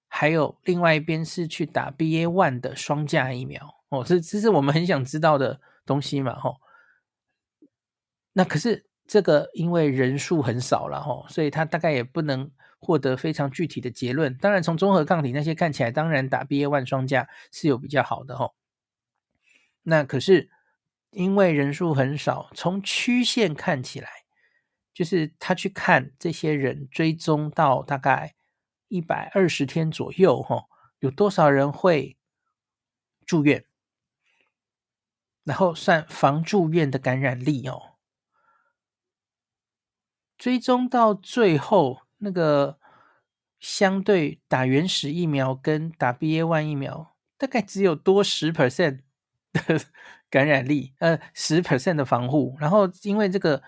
[0.08, 3.76] 还有另外一边是去打 BA one 的双价疫苗。
[3.88, 6.56] 哦，这这是我们很想知道的东西嘛，吼。
[8.32, 12.50] 那可是这个因为人数很少了，吼，所以他大概也不能
[12.80, 14.36] 获得非常具体的结论。
[14.36, 18.54] 当然，从综合抗体那些看起来，当然打 BA one 双价是有比较好的，吼。
[19.88, 20.50] 那可是
[21.10, 24.08] 因为人数很少，从曲线看起来，
[24.92, 28.34] 就是他去看这些人追踪到大概
[28.88, 30.64] 一百二十天左右，哈，
[30.98, 32.18] 有多少人会
[33.24, 33.64] 住院？
[35.44, 37.94] 然后算防住院的感染力哦，
[40.36, 42.80] 追踪到最后，那个
[43.60, 49.02] 相对打原始疫苗跟打 B A One 疫苗，大概只有多十 percent
[49.56, 49.80] 的
[50.30, 52.56] 感染力，呃，十 percent 的防护。
[52.58, 53.62] 然后因为这个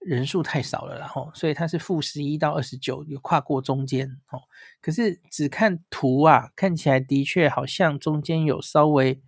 [0.00, 4.40] 人数太少了，然后所以它是负十一到二十九，有跨过中间哦。
[4.80, 9.20] 可是只看图啊，看起来的确好像中间有稍微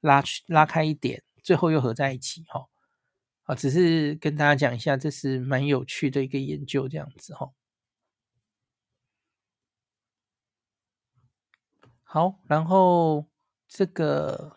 [0.00, 1.22] 拉去拉开一点。
[1.42, 2.66] 最后又合在一起，哈，
[3.44, 7.52] 啊，只是跟大家讲一下，这是蛮有趣的一个研究，这样子，哈。
[12.02, 13.26] 好，然后
[13.68, 14.56] 这个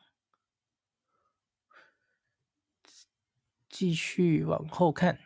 [3.80, 5.20] 继续往后看，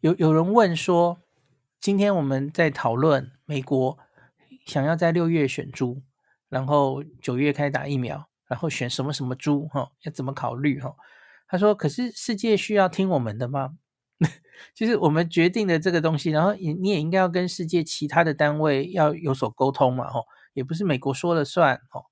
[0.00, 1.18] 有有人问说，
[1.80, 3.98] 今天我们在讨论美国
[4.66, 6.02] 想要在六月选猪。
[6.50, 10.94] 然后九月开打疫苗，然后选什么什么猪哈，要怎么考虑哈？
[11.48, 13.78] 他说：“可是世界需要听我们的吗？
[14.74, 20.20] 就是我们决定的这个东西，然后你你也应该要跟世界其他的单位要有所沟通嘛，哈，
[20.52, 22.02] 也不是美国说了算哈。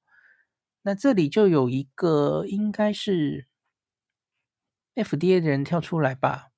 [0.83, 3.47] 那这里就有一个应该是
[4.95, 6.51] FDA 的人跳出来吧，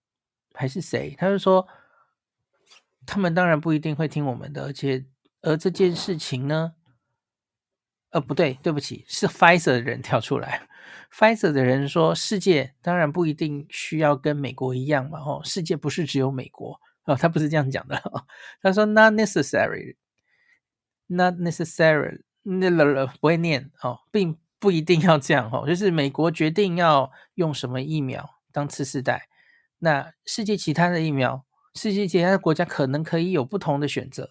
[0.54, 1.14] 还是谁？
[1.18, 1.68] 他就说
[3.06, 5.06] 他们当然不一定会听我们的，而且
[5.42, 6.74] 而这件事情呢？”
[8.10, 10.68] 呃，不对，对不起，是 Pfizer 的人跳出来。
[11.12, 17.96] Pfizer 的人说，世界当然不一定需要跟美国一样嘛，哦，世界不是只有美国哦，他不是这样讲的。
[17.96, 18.24] 哦、
[18.62, 29.28] 他说 not necessary，not necessary，那了了不会念哦，并不一定要这样哦，就是美国决定要用什么疫苗当次世代，
[29.80, 34.30] 那世界其他的疫苗，世界其他的国家可能可以有不同的选择。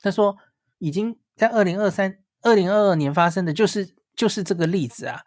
[0.00, 0.36] 他说
[0.78, 2.18] 已经在二零二三。
[2.46, 5.22] 二零二二年发生的就是就是这个例子啊。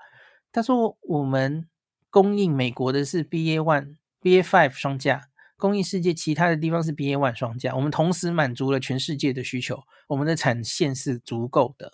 [0.52, 1.68] 他说，我们
[2.12, 7.76] 供应美国的是 BA one、BA five 双价，供应世界其他的地方是 BA one 双价。
[7.76, 11.94] 我们同时满足了全世界的需求，我们的产线是足够的。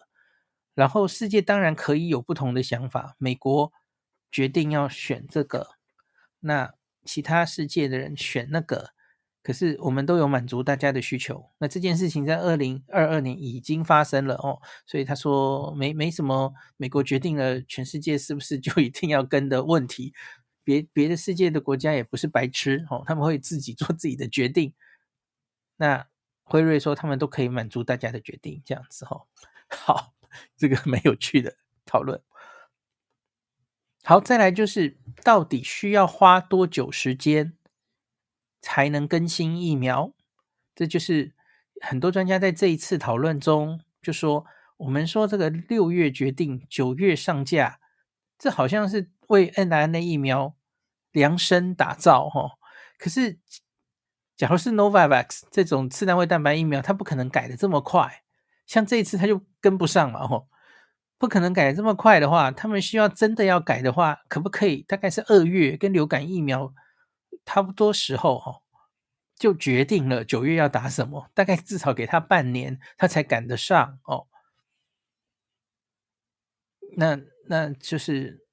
[0.75, 3.71] 然后世界当然可以有不同的想法，美国
[4.31, 5.67] 决定要选这个，
[6.39, 6.73] 那
[7.05, 8.89] 其他世界的人选那个，
[9.43, 11.51] 可是我们都有满足大家的需求。
[11.59, 20.13] 那这件事情在二零二二年已经发生了哦，所以他说没没什么，美国决定了，全世界是不是就一定要跟的问题？
[20.63, 24.73] 别别的世界的国家也不是白痴哦，他们会自己做自己的决定。
[25.77, 26.07] 那
[26.43, 29.27] 辉瑞说他们都可以满足大家的决定，这样子哦。
[29.69, 30.13] 好，
[30.55, 32.21] 这个蛮有趣的讨论。
[34.03, 37.57] 好，再来就是到底需要花多久时间？
[38.65, 40.13] 才能更新疫苗，
[40.73, 41.33] 这就是
[41.81, 44.45] 很多专家在这一次讨论中就说：
[44.77, 47.81] 我们说这个六月决定，九月上架，
[48.43, 50.53] 这好像是为 n r n a 疫苗
[51.13, 52.51] 量身打造哈。
[52.97, 53.39] 可是，
[54.35, 58.25] 假如是 Novavax 这种次单位蛋白疫苗，它不可能改的这么快。
[58.65, 60.49] 像这一次，它就跟不上嘛，吼，
[61.17, 64.81] 不可能改得这么快的话，他们需要真的要改的话，可不可以？
[64.81, 66.73] 大概是二月，跟流感疫苗。
[67.45, 68.59] 差不多时候哈，
[69.37, 74.27] 就决定了九月要打什么，大概至少给他半年，他才赶得上哦。
[76.97, 77.17] 那
[77.47, 78.45] 那就是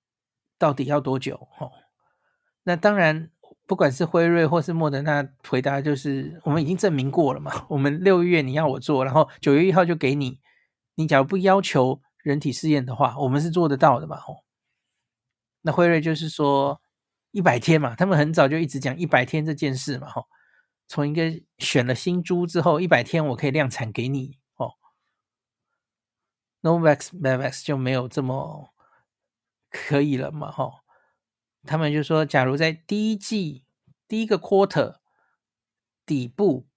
[0.59, 1.49] 到底要多久？
[1.59, 1.70] 哦，
[2.64, 3.30] 那当然，
[3.66, 7.66] 不管是辉瑞或是莫德纳，回答就是我们已经证明过了嘛。
[7.68, 10.41] 我们六月你要我做，然后九月一号就给你。
[10.95, 14.16] 你假如不要求人体试验的话，我们是做得到的嘛。
[14.18, 14.45] 哦，
[15.62, 16.80] 那辉瑞就是说。
[17.32, 20.26] 一百天嘛，他们很早就一直讲一百天这件事嘛，吼，
[20.88, 24.72] 从一个选了新株之后，一百天我可以量产给你，哦
[26.62, 28.70] ，Novavax、Novavax 就没有这么
[29.71, 30.81] 可以了嘛，吼，
[31.64, 33.64] 他们就说，假如在第一季
[34.07, 34.99] 第一个 quarter
[36.05, 36.68] 底部，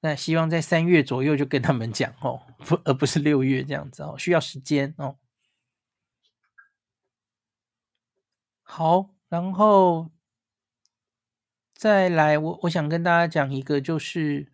[0.00, 5.18] 那希望在三月左右就跟他们讲，哦，不，而不是六月这样子哦，需要时间哦，
[8.62, 9.14] 好。
[9.30, 10.12] 然后
[11.74, 14.52] 再来，我我想跟大家讲一个，就是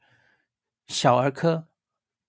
[0.86, 1.68] 小儿科，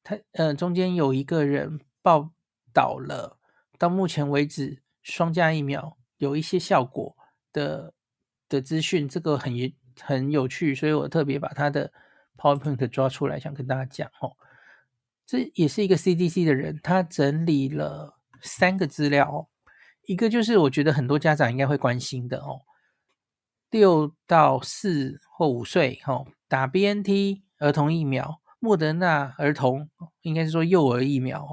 [0.04, 2.34] 他呃中间有一个人报
[2.74, 3.40] 道了，
[3.78, 7.16] 到目前为止双价疫苗有一些效果
[7.52, 7.94] 的
[8.48, 9.54] 的资讯，这个很
[10.00, 11.92] 很有趣，所以我特别把他的
[12.38, 14.36] PowerPoint 抓出来，想跟大家讲哦。
[15.26, 19.48] 这也是一个 CDC 的人，他整理了三个资料哦。
[20.06, 22.62] 一个就是我觉得很多家长应该会关心的哦，
[23.70, 29.90] 六到四或五岁哦，打 BNT 儿童疫苗，莫德纳儿童
[30.22, 31.48] 应该是说幼儿疫苗，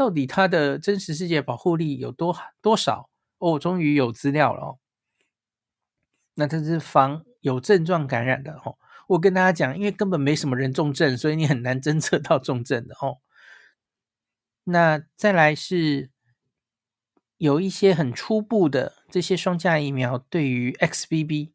[0.00, 3.10] 到底它的真实世界保护力有多多少？
[3.36, 4.78] 哦，终于有资料了哦。
[6.36, 8.78] 那它是防有症状感染的哦。
[9.08, 13.18] 我跟大家讲，因为根本没什么人重症，所以你很难侦测到重症的哦。
[14.64, 16.10] 那再来是。
[17.36, 21.52] 有一些很初步的这些双价疫苗，对于 XBB、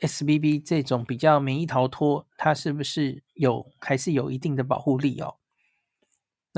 [0.00, 5.36] XBB 这种比较免疫逃脱，它是不是有还是有一定的保护力哦？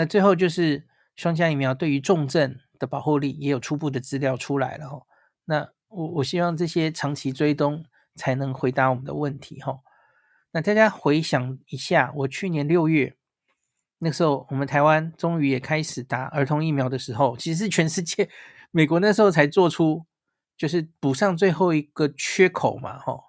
[0.00, 5.06] 那最后就是双价疫苗对于重症的保护力也有初步的资料出来了哦。
[5.44, 7.84] 那我我希望这些长期追踪
[8.14, 9.80] 才能回答我们的问题哈。
[10.52, 13.14] 那大家回想一下，我去年六月。
[13.98, 18.30] 那时候，我们台湾终于也开始打儿童疫苗的时候，其实全世界，
[18.72, 20.06] 美国那时候才做出，
[20.56, 23.22] 就是补上最后一个缺口嘛，吼，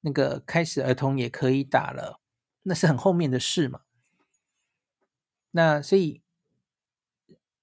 [0.00, 2.20] 那个开始儿童也可以打了，
[2.62, 3.80] 那是很后面的事嘛。
[5.56, 6.20] 那所以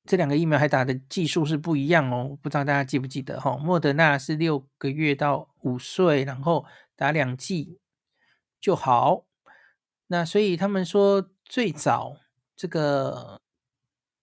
[0.03, 3.55] 这两个疫苗还打的技术是不一样哦，不知道大家记不记得哈？
[3.57, 6.65] 莫德纳是六个月到五岁，然后
[6.95, 7.79] 打两剂
[8.59, 9.25] 就好。
[10.07, 12.17] 那所以他们说最早。
[12.55, 13.41] 这个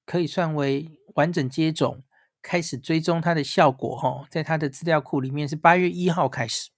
[0.07, 2.05] 可以算为完整接种，
[2.41, 6.71] 开始追踪它的效果哈，在它的资料库里面是八月一号开始，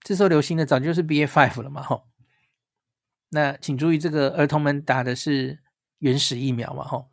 [0.00, 2.04] 这时候流行的早就是 BA.5 了嘛哈。
[3.34, 5.58] 那请注意，这个儿童们打的是
[5.98, 7.10] 原始疫苗嘛吼。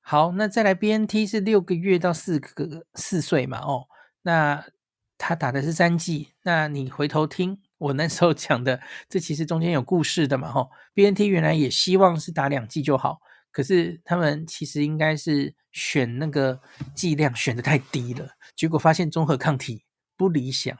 [0.00, 3.86] 好，那再来 BNT 是六个月到四个四岁嘛哦，
[4.22, 4.66] 那
[5.16, 7.62] 他打的是三剂，那你回头听。
[7.78, 13.20] 我那时候讲的，这其实中间有故事的嘛，吼，BNT 原来也希望是打两剂就好，
[13.52, 16.60] 可是他们其实应该是选那个
[16.94, 19.84] 剂量选的太低了，结果发现综合抗体
[20.16, 20.76] 不理想，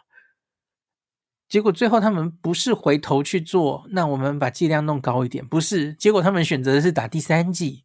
[1.54, 7.84] 结果最后他们不是回头去做，那我们把剂量弄高一点，不是，结果他们选择的是打第三剂，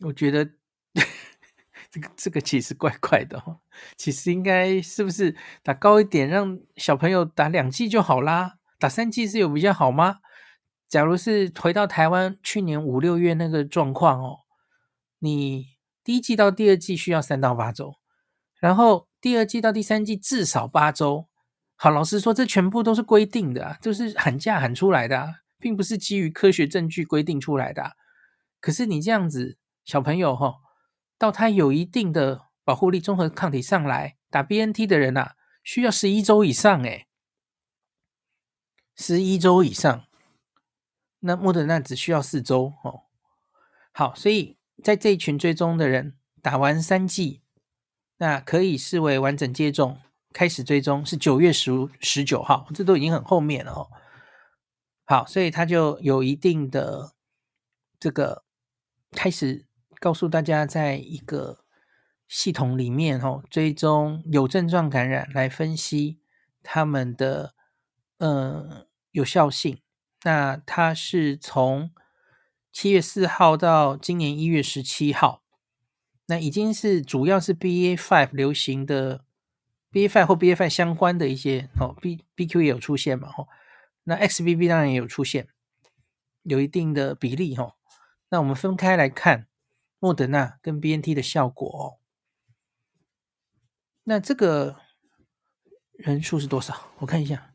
[0.00, 0.50] 我觉得。
[1.88, 3.60] 这个这个其实怪怪的哦，
[3.96, 8.56] 其实应该是不是打高一点，让小朋友打两剂就好啦？
[8.80, 10.16] 打三剂是有比较好吗？
[10.88, 14.38] 假如是回到台湾去年五六月那个状况哦，
[15.20, 15.66] 你
[16.02, 17.94] 第一剂到第二剂需要三到八周，
[18.58, 21.28] 然后第二剂到第三剂至少八周。
[21.82, 27.92] 好，老实说，这全部都是规定的啊，都是喊价喊出来的啊，并不是基于科学证据规定出来的啊。
[28.60, 30.58] 可是你这样子，小朋友哈，
[31.18, 37.08] 到他有一定的保护力，综合抗体上来打 BNT 的人啊，需要十一周以上诶，
[38.94, 40.04] 十一周以上。
[41.18, 43.06] 那莫德纳只需要四周哦。
[43.90, 47.42] 好，所以在这一群追踪的人打完三剂，
[48.18, 50.00] 那可以视为完整接种。
[50.32, 51.70] 开始追踪是九月十
[52.00, 53.90] 十九号，这都已经很后面了哦。
[55.04, 57.12] 好，所以他就有一定的
[58.00, 58.44] 这个
[59.10, 59.66] 开始
[60.00, 61.64] 告诉大家，在一个
[62.26, 66.20] 系统里面哦，追踪有症状感染来分析
[66.62, 67.54] 他们的
[68.18, 69.78] 呃有效性。
[70.24, 71.90] 那它是从
[72.72, 75.42] 七月四号到今年一月十七号，
[76.26, 79.24] 那已经是主要是 B A five 流行的。
[79.92, 83.46] BA.5 或 BA.5 相关的一些哦，B BQ 也有出现嘛吼，
[84.04, 85.48] 那 XBB 当然也有出现，
[86.42, 87.74] 有一定的比例吼。
[88.30, 89.48] 那我们分开来看
[89.98, 92.00] 莫德纳跟 BNT 的效果哦。
[94.04, 94.80] 那这个
[95.92, 96.90] 人数是多少？
[97.00, 97.54] 我看一下，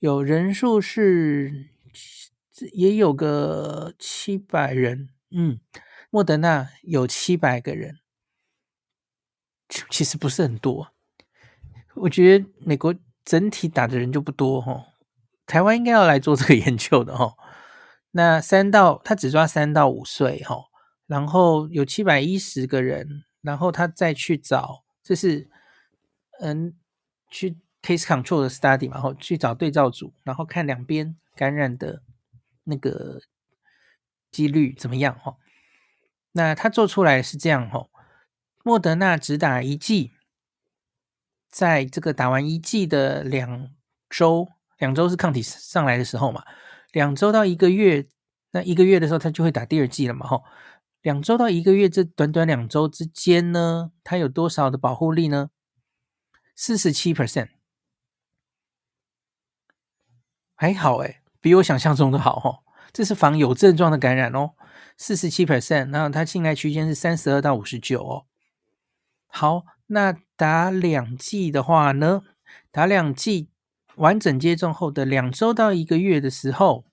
[0.00, 1.70] 有人数是
[2.72, 5.60] 也有个七百人，嗯，
[6.10, 8.00] 莫德纳有七百个人，
[9.88, 10.95] 其实不是很多。
[11.96, 12.94] 我觉得美国
[13.24, 14.84] 整体打的人就不多哈，
[15.46, 17.34] 台湾应该要来做这个研究的哈。
[18.12, 20.56] 那三到他只抓三到五岁哈，
[21.06, 25.48] 然后有七百一十个人，然后他再去找，这是
[26.40, 26.74] 嗯
[27.30, 32.02] 去 case control study 嘛，然后去找对照组，然后看两边感染的
[32.64, 33.20] 那个
[34.30, 35.36] 几率怎么样哈。
[36.32, 37.86] 那他做出来是这样哈，
[38.62, 40.12] 莫德纳只打一剂。
[41.48, 43.70] 在这个打完一剂的两
[44.10, 46.44] 周，两周是抗体上来的时候嘛，
[46.92, 48.06] 两周到一个月，
[48.50, 50.44] 那一个月的时候，他就会打第二剂了嘛，吼，
[51.00, 55.50] 两周到一个月这短短两周之间呢，它有多少的保护力呢？
[56.54, 57.48] 四十七 percent，
[60.54, 64.52] 还好诶，比我想象中的好吼，这是防有症状的感染哦，
[64.96, 68.26] 四十七 percent，然后它信赖区间是三十二到五十九哦，
[69.28, 69.64] 好。
[69.86, 72.22] 那打两剂的话呢？
[72.70, 73.48] 打两剂
[73.94, 76.84] 完整接种后的两周到一个月的时候，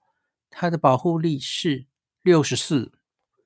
[0.49, 1.85] 它的保护力是
[2.21, 2.91] 六十四，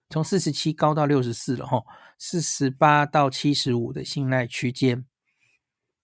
[0.10, 1.84] 从四十七高到六十四了哈，
[2.18, 5.06] 四十八到七十五的信赖区间。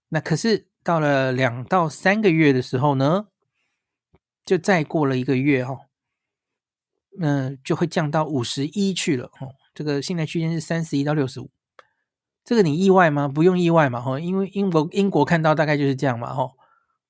[0.09, 3.27] 那可是到了两到三个月的时候呢，
[4.45, 5.87] 就再过了一个月哈，
[7.17, 9.49] 那就会降到五十一去了哈。
[9.73, 11.51] 这个信赖区间是三十一到六十五。
[12.45, 13.27] 这个你意外吗？
[13.27, 16.51] 不用意外嘛，吼，因为英国英国看到大概就是这样嘛，吼，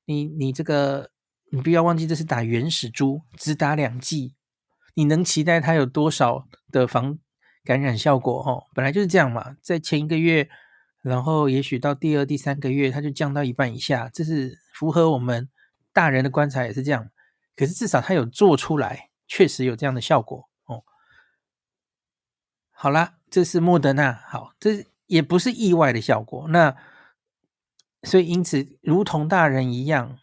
[0.06, 1.10] 你你这个
[1.52, 4.36] 你不要忘记这是打原始株，只打两剂，
[4.94, 7.18] 你能期待它有多少的防
[7.64, 8.44] 感染效果？
[8.44, 10.48] 吼，本来就是这样嘛，在前一个月，
[11.02, 15.50] 然后也许到第二、第三个月，它就降到一半以下，这是符合我们
[15.92, 17.10] 大人的观察也是这样，
[17.56, 20.84] 可是至少它有做出来，确实有这样的效果，哦，
[22.70, 24.93] 好啦，这是莫德纳，好，这是。
[25.08, 26.76] 也不是意外的效果，那
[28.04, 30.18] 所以因此，如同大人一样，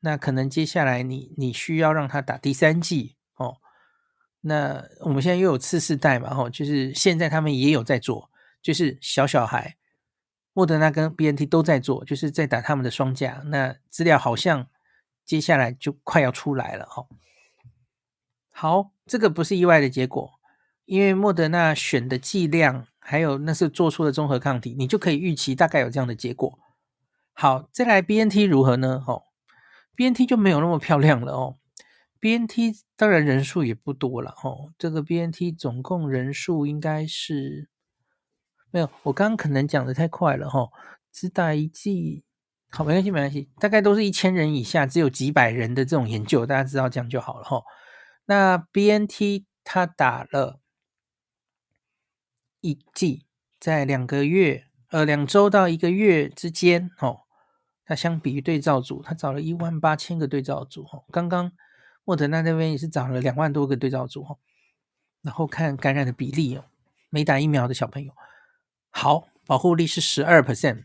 [0.00, 3.58] 那可能接下来你你需要让他打第三剂哦。
[4.42, 8.30] 那我们现在又有次世代嘛，哦，就是现在他们也有在做，
[8.62, 9.76] 就是小小孩，
[10.52, 13.42] 莫德纳跟 BNT 都在做，就是在打他们的双价。
[13.46, 14.68] 那资料好像
[15.24, 17.08] 接下来就快要出来了，哦。
[18.50, 20.40] 好，这个不是意外的结果，
[20.84, 22.86] 因为莫德纳选的剂量。
[23.08, 26.58] 还有，那是做出的综合抗体，你就可以预期大概有这样的结果。
[27.32, 29.02] 好，再来 BNT 如何呢？
[29.06, 29.22] 哦
[29.96, 31.56] ，BNT 就没有那么漂亮了哦。
[32.20, 34.74] BNT 当然人数也不多了哦。
[34.76, 37.70] 这个 BNT 总共人数应该是
[38.70, 40.70] 没有，我刚刚可能讲的太快了哈、哦。
[41.10, 42.24] 只打一剂，
[42.68, 47.62] 好，没关系，没关系，大概都是一千人以下，只有几百人的这种研究，大家知道这样就好了哈、哦。
[48.26, 50.60] 那 BNT 它打了。
[52.60, 53.24] 一剂
[53.60, 57.20] 在两个月，呃，两周到一个月之间，哦，
[57.84, 61.52] 它相比于对照组，它找了一万八千个对照组，哦，刚刚
[62.04, 64.38] 莫德纳那边也是找了两万多个对照组，哦，
[65.22, 66.64] 然后看感染的比例，哦，
[67.10, 68.12] 没打疫苗的小朋友，
[68.90, 70.84] 好，保护力是十二 percent，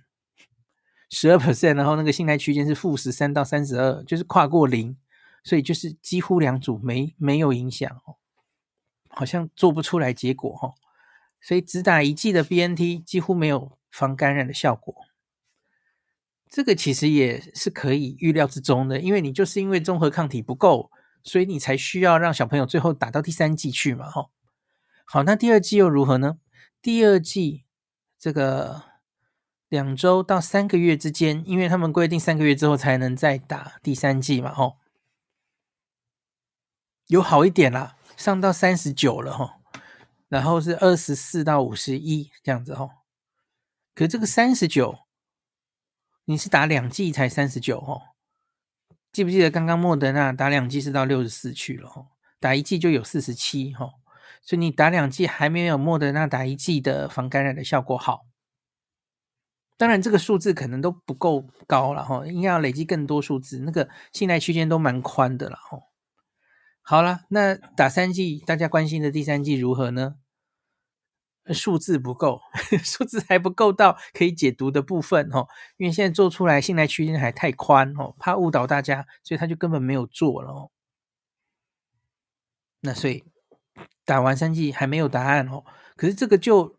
[1.09, 4.97] 十二 percent，然后那个信赖区间是负十三到三十二，就是跨过零，
[5.43, 8.17] 所以就是几乎两组没没有影响，哦，
[9.09, 10.73] 好像做不出来结果，哈，哦。
[11.43, 14.95] 所以只打一剂的 BNT 几乎没有防感染的效果。
[16.49, 20.89] 这个其实也是可以预料之中的，因为你就是因为综合抗体不够，
[21.23, 24.31] 所以你才需要让小朋友最后打到第三剂去嘛，吼。
[25.05, 26.37] 好，那第二剂又如何呢？
[26.81, 27.65] 第二剂
[28.17, 28.83] 这个
[29.67, 34.77] 两周到三个月之间，因为他们规定三个月之后才能再打第三剂嘛，吼，
[37.07, 39.62] 有好一点啦，上到三十九了，吼。
[40.33, 42.89] 然后是二十四到五十一这样子哦，
[43.93, 44.97] 可这个三十九，
[46.25, 48.01] 你是打两剂才三十九哦，
[49.11, 52.07] 记不记得刚刚莫德纳打两剂是到六十四去了哦，
[52.39, 53.93] 打一剂就有四十七哦，
[54.41, 58.25] 所以你打两剂还没有莫德纳打一剂的防感染的效果好。
[59.77, 65.83] 当然这个数字可能都不够高了哈，应该要累积更多数字，那个信赖区间都蛮宽的了哦。
[66.81, 70.15] 好了，那打三剂大家关心的第三剂如何呢？
[71.51, 72.39] 数字不够，
[72.83, 80.69] 数字还不够到可以解读的部分哦，因为现在做出来信赖区间还太宽哦，怕误导大家，所以他就根本没有做了哦。
[82.79, 83.23] 那所以
[84.05, 85.65] 打完三剂还没有答案哦，
[85.97, 86.77] 可是这个就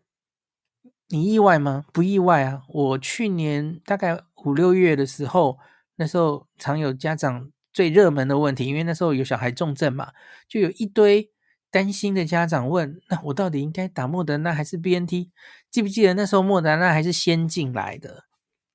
[1.09, 1.85] 你意外吗？
[1.93, 5.59] 不意外啊，我去年大概五六月的时候，
[5.97, 10.13] 那时候常有家长最热门的问题，因为那时候有小孩重症嘛，
[10.47, 11.31] 就有一堆。
[11.75, 15.27] 担心的家长问：“那我到底应该打莫德纳还是 BNT？”
[15.69, 18.23] 记不记得那时候莫德纳还是先进来的？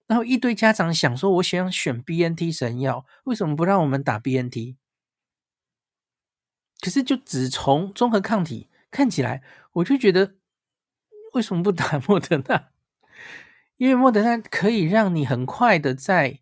[0.06, 4.76] 然后一堆家长想说：“我想选 BNT 神药，为什么不让我们打 BNT？”
[6.82, 9.42] 可是就只从综合抗体看起来，
[9.72, 10.34] 我就觉得
[11.32, 12.68] 为什么不打莫德纳？
[13.78, 16.40] 因为莫德纳可以让你很快的在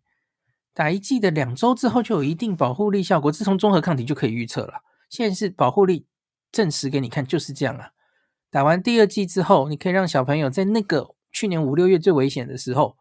[0.73, 4.83] 打一剂的两周之后就有一定保护力效果，自从综合抗体就可以预测了。
[5.09, 6.08] 现在是保护力。
[6.51, 7.91] 证实给你看，就是这样啊！
[8.49, 12.97] 打完第二剂之后，你可以让小朋友在那个去年五六月最危险的时候，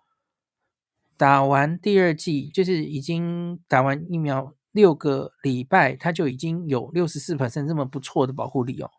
[1.17, 8.91] 打完第二剂，就是已经打完疫苗六个礼拜，他就已经有六十四 percent 这么不错的保护力哦。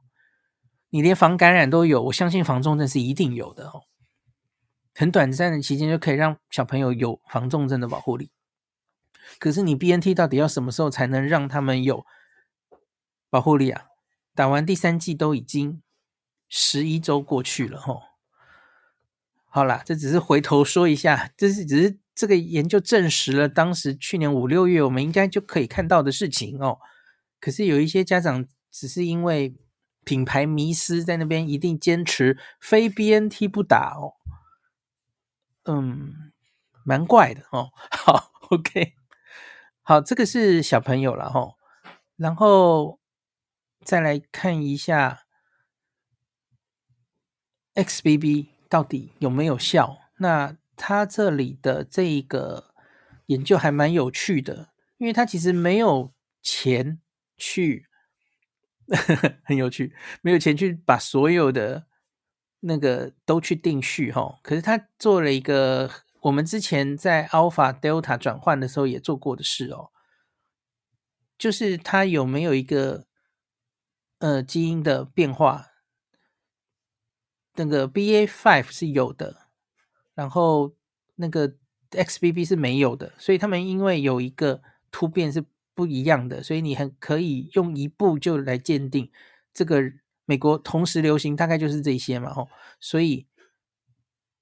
[0.89, 3.83] 你连防感染都有，我相信防重症是一定有的哦。
[4.95, 8.31] 很短暂的期间就可以让小朋友有防重症的保护力。
[9.37, 12.03] 可是你 BNT 到底要什么时候才能让他们有
[13.29, 13.85] 保护力啊？
[14.39, 15.81] 打完第三季都已经
[16.47, 18.03] 十一周过去了吼，
[19.49, 26.79] 好啦，这只是回头说一下，这是只是这个研究证实了当时去年五六月我们应该就可以看到的事情哦。
[27.41, 29.57] 可是有一些家长只是因为
[30.05, 34.15] 品牌迷失，在那边一定坚持非 BNT 不打哦，
[35.65, 36.31] 嗯，
[36.85, 37.71] 蛮怪的哦。
[37.91, 38.93] 好，OK，
[39.81, 41.57] 好，这个是小朋友了吼，
[42.15, 42.98] 然后。
[43.89, 45.23] 再来看一下
[47.73, 49.97] XBB 到底有没有效？
[50.17, 52.75] 那他这里的这一个
[53.25, 54.69] 研究还蛮有趣的，
[54.99, 56.13] 因为他其实没有
[56.43, 57.01] 钱
[57.35, 57.87] 去，
[59.43, 61.87] 很有趣，没有钱去把所有的
[62.59, 64.39] 那个都去定序哈。
[64.43, 65.89] 可是他做了一个
[66.21, 69.89] 我们之前在 Alpha Delta 转换的时候也做过的事哦，
[71.39, 73.08] 就是他有没有一个。
[74.19, 75.67] 呃，基因的变化，
[77.55, 79.47] 那个 BA five 是有的，
[80.13, 80.75] 然后
[81.15, 81.55] 那个
[81.91, 84.61] XBB 是没有的，所以他们因为有一个
[84.91, 89.09] 突变是不一样的，所以你很可以用一步就来鉴定
[89.53, 89.81] 这个
[90.25, 93.25] 美国同时流行大概就是这些嘛，吼，所以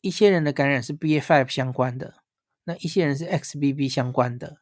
[0.02, 2.24] 一些人的感染是 BA five 相关的，
[2.64, 4.58] 那一些人是 XBB 相关的，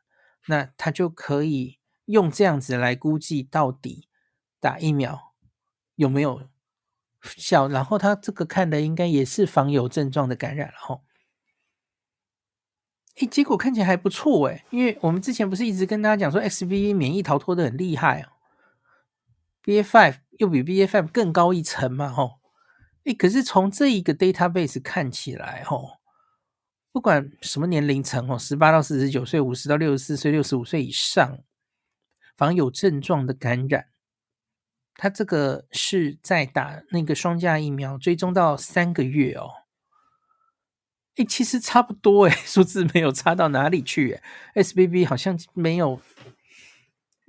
[0.47, 4.09] 那他就可以用这样子来估计到底。
[4.65, 5.35] 打疫苗
[5.93, 6.49] 有没有
[7.21, 7.67] 效？
[7.67, 11.01] 然后他这个看的应该也是防有症状的感染了哈。
[13.17, 18.29] 诶，结果看起来还不错诶，因为我们之前不是一直跟大家讲说 XBB 免疫逃脱的很厉害哦
[19.63, 22.39] ，BA.5 又比 BA.5 更高一层嘛吼。
[23.03, 25.99] 诶，可是从这一个 database 看起来吼，
[26.91, 31.37] 不管什么年龄层哦，十八到四十九岁、五十到六十四岁、六十五岁以上，
[32.35, 33.89] 防有症状的感染。
[34.97, 39.49] 他这个是在打那个双价疫苗，追踪到三个月哦。
[41.17, 44.63] 诶，其实差不多诶， 数字没有差到哪里去诶。
[44.63, 45.99] SBB 好像没有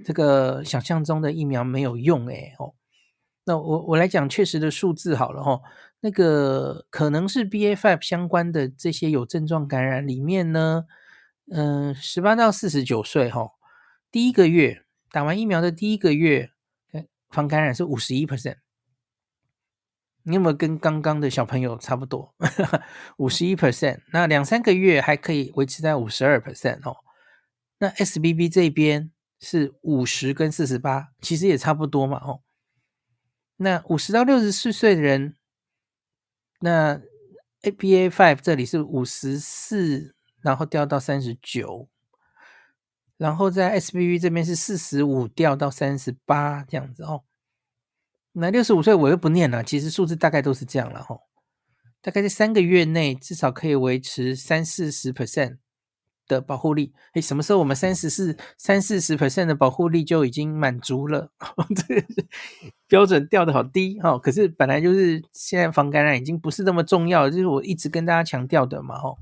[0.05, 2.55] 这个想象中的疫苗没有用诶。
[2.59, 2.75] 哦，
[3.45, 5.61] 那我我来讲确实的数字好了哈。
[6.01, 7.67] 那个可能是 B.
[7.67, 7.75] A.
[7.75, 10.85] Five 相关的这些有症状感染里面呢，
[11.51, 13.51] 嗯，十八到四十九岁哈，
[14.11, 16.51] 第一个月打完疫苗的第一个月。
[17.31, 18.57] 防感染是五十一 percent，
[20.23, 22.35] 你有没有跟刚刚的小朋友差不多？
[23.19, 26.97] 五十一 percent，那两三个月还可以维持在五十二 percent 哦。
[27.79, 32.41] 那 SBB 这边是五十跟四十八，其实也差不多嘛哦。
[33.57, 35.37] 那五十到六十四岁的人，
[36.61, 37.01] 那
[37.63, 41.89] ABA five 这里是五十四，然后掉到三十九，
[43.17, 47.23] 然后在 SBV 这边是四十五掉到三十八这样子哦。
[48.33, 51.17] 那六十五岁我又不念了，其实数字大概都是这样了哈，
[52.03, 55.57] 大概在三个月内至少可以维持三四十 percent
[56.29, 56.93] 的保护力。
[57.15, 61.31] 诶，什么时候我们三十四、三四十 percent 的保护力就已经满足了？
[61.75, 62.05] 这个
[62.87, 64.19] 标准掉的好低哈。
[64.19, 69.17] 可是本来就是现在防感染已经不是那么重要，就是我一直跟大家强调的嘛哦。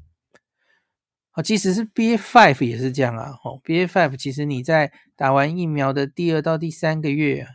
[1.34, 3.38] 哦，即使是 BA five 也是这样啊。
[3.44, 7.48] 哦，BA five 其实你在打完疫苗的第二到第三个月。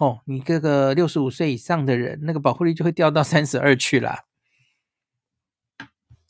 [0.00, 4.24] 哦，你这个六十五岁以上的人，那个保护力就会掉到三十二去啦。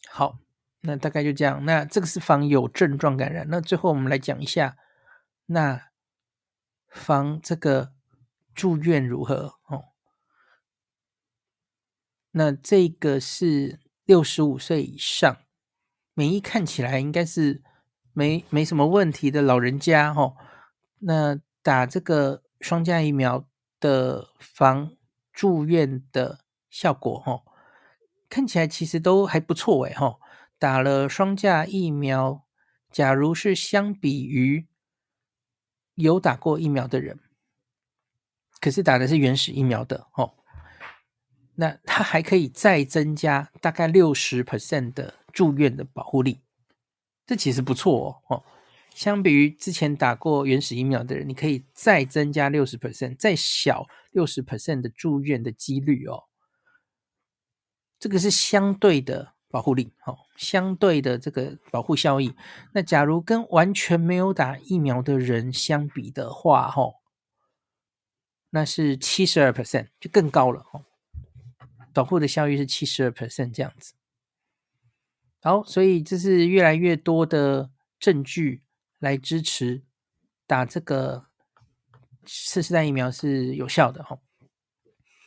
[0.06, 0.38] 好，
[0.82, 1.64] 那大概就这样。
[1.64, 3.46] 那这个是防有症状感染。
[3.48, 4.76] 那最后我们来讲一下，
[5.46, 5.88] 那
[6.90, 7.94] 防这个
[8.54, 9.54] 住院如何？
[9.68, 9.86] 哦，
[12.32, 15.38] 那这个是六十五岁以上，
[16.14, 17.62] 免疫看起来应该是
[18.12, 20.12] 没没什么问题的老人家。
[20.14, 20.36] 哦，
[21.00, 23.46] 那打这个双价疫苗。
[23.80, 24.92] 的防
[25.30, 26.38] 住院的
[26.70, 27.42] 效果，哈，
[28.30, 30.16] 看起来其实都还不错，诶哈，
[30.58, 32.46] 打了双价疫苗，
[32.90, 34.66] 假如是相比于
[35.96, 37.20] 有打过疫苗的人，
[38.58, 40.32] 可是打的是原始疫苗的，哦，
[41.56, 46.40] 那它还可以再增加大概六十 percent 的住院的保护力，
[47.26, 48.36] 这其实不错哦。
[48.36, 48.44] 哦
[48.94, 56.26] 相比于之前打过原始疫苗的人，你可以再增加六十 percent，再小六十 percent 的住院的几率哦。
[57.98, 62.36] 这个是相对的保护力，哦，相对的这个保护效益。
[62.72, 66.94] 那假如跟完全没有打疫苗的人相比的话，哦，
[68.50, 70.84] 那是七十二 percent，就更高了，哦。
[71.92, 73.94] 保护的效益是七十二 percent 这样子。
[75.44, 77.70] 好，所以这是越来越多的
[78.00, 78.64] 证据。
[79.00, 79.84] 来支持
[80.46, 81.26] 打这个
[82.24, 84.18] 次世代疫苗是有效的哈。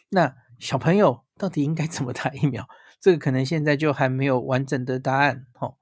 [0.10, 2.68] 那小朋友到底应该怎么打疫苗？
[3.00, 5.78] 这个可能现在就还没有完整的答案哈。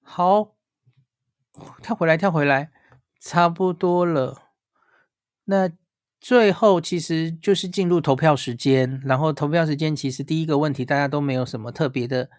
[0.00, 0.56] 好，
[1.82, 2.72] 跳回来，跳回来，
[3.20, 4.54] 差不多了。
[5.44, 5.70] 那
[6.22, 12.30] 最后其实就是进入投票时间，然后投票时间其实第一个问题大家都没有什么特别的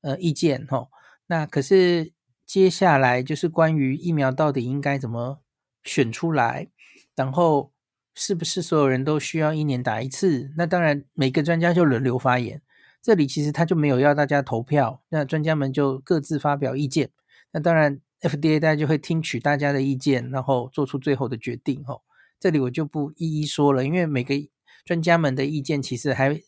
[0.00, 0.88] 呃意见哈。
[1.28, 2.12] 那可是
[2.44, 5.40] 接下来就是关于疫苗到底应该怎么
[5.84, 6.66] 选出来，
[7.14, 7.72] 然后
[8.12, 10.50] 是不是所有人都需要一年打一次？
[10.56, 12.60] 那当然每个专家就轮流发言，
[13.00, 17.10] 这里其实他就没有要大家投票，那专家们就各自发表意见。
[17.52, 21.84] 那当然 FDA 大家就会听取大家的意见，然后做出最后的决定。
[21.86, 22.00] 哦，
[22.42, 24.34] 这里我就不一一说了，因为每个
[24.84, 26.42] 专家们的意见其实还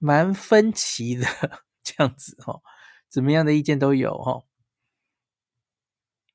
[0.00, 1.24] 蛮分歧的，
[1.84, 2.60] 这样子哦。
[3.08, 4.42] 怎么样的意见都有哈。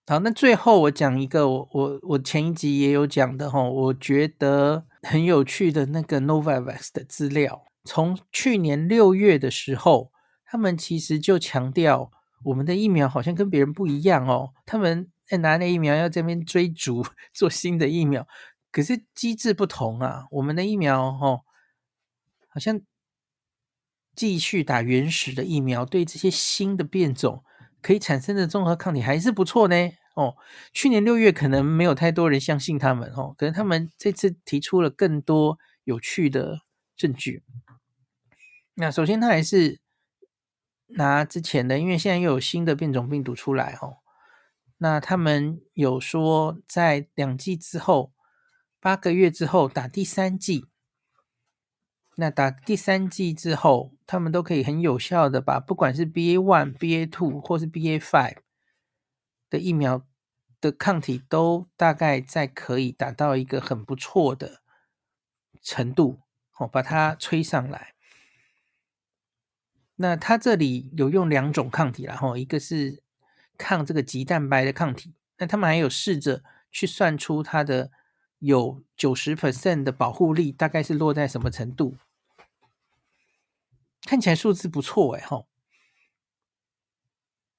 [0.08, 10.14] 好，那最后我讲一个我我我前一集也有讲的哈，我觉得很有趣的那个 Novavax 的资料，从去年六月的时候，
[10.46, 12.12] 他们其实就强调
[12.46, 17.06] 我们的疫苗好像跟别人不一样哦，他们在拿那疫苗要这边追逐
[17.36, 18.26] 做新的疫苗，
[18.72, 21.42] 可是机制不同啊，我们的疫苗哦，
[22.48, 22.82] 好像。
[24.16, 27.42] 继续打原始的疫苗，对这些新的变种
[27.82, 29.76] 可以产生的综合抗体还是不错呢。
[30.14, 30.36] 哦，
[30.74, 36.60] 去年六月可能没有太多人相信他们哦，可能他们这次提出了更多有趣的
[36.98, 37.44] 证据。
[38.74, 39.80] 那首先他还是
[40.88, 44.00] 拿之前的，因为现在又有新的变种病毒出来哦。
[44.80, 48.12] 那他们有说在两剂之后，
[48.80, 50.66] 八个月之后打第三剂。
[52.16, 58.38] 那打第三剂之后，他们都可以很有效的把不管是 BA one、BA two 或是 BA five
[59.50, 60.06] 的疫苗
[60.60, 64.62] 的抗体都大概在可以达到一个很不错的
[65.62, 66.20] 程度，
[66.58, 67.94] 哦，把它吹上来。
[69.96, 73.02] 那它这里有用两种抗体啦，吼，一个是
[73.58, 77.92] 抗这个棘蛋白的抗体，那他们还有试着去算出它的
[78.40, 81.98] 有九十 percent 的保护力，大概是落在什么程度？
[84.04, 85.48] 看起来数字不错哎吼，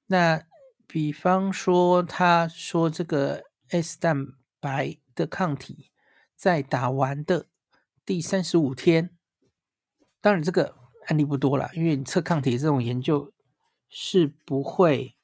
[0.07, 0.43] 那
[0.87, 5.93] 比方说他说这个 S 蛋白的抗体
[6.35, 7.47] 在打完的
[8.05, 9.11] 第三十五天，
[10.21, 10.77] 当然这个
[11.07, 13.33] 案例不多了，因为你测抗体这种研究
[13.89, 15.15] 是不会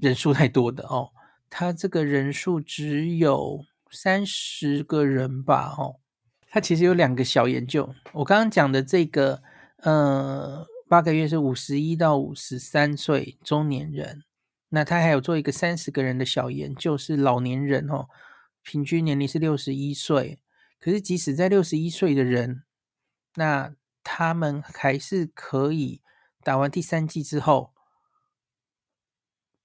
[0.00, 1.10] 人数太多的哦。
[1.48, 6.00] 他这个人数只有三十个人吧，哦，
[6.48, 7.94] 他其实有两个小研究。
[8.12, 9.42] 我刚刚讲的这个，
[9.78, 14.24] 呃，八个月是五十一到五十三岁中年人，
[14.70, 18.08] 那他还有做一个三十个人的小研究，是老年人哦，
[18.62, 20.40] 平均年龄是六十一岁。
[20.80, 22.64] 可是即使在六十一岁的人，
[23.36, 26.02] 那他们还是可以
[26.42, 27.72] 打完第三剂之后，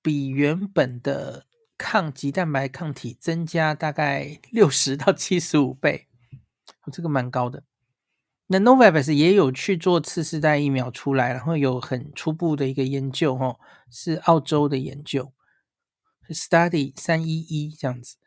[0.02, 1.49] 比原本的。
[1.80, 6.08] 抗棘蛋白抗体增加大概 六十到七十五倍，
[6.92, 7.64] 这个蛮高的。
[8.48, 13.60] 那 Novavax 也有去做次世代疫苗出来，然后有很初步的一个研究，哦，
[13.90, 15.32] 是澳洲的研究
[16.28, 18.18] ，Study 三一一这样子。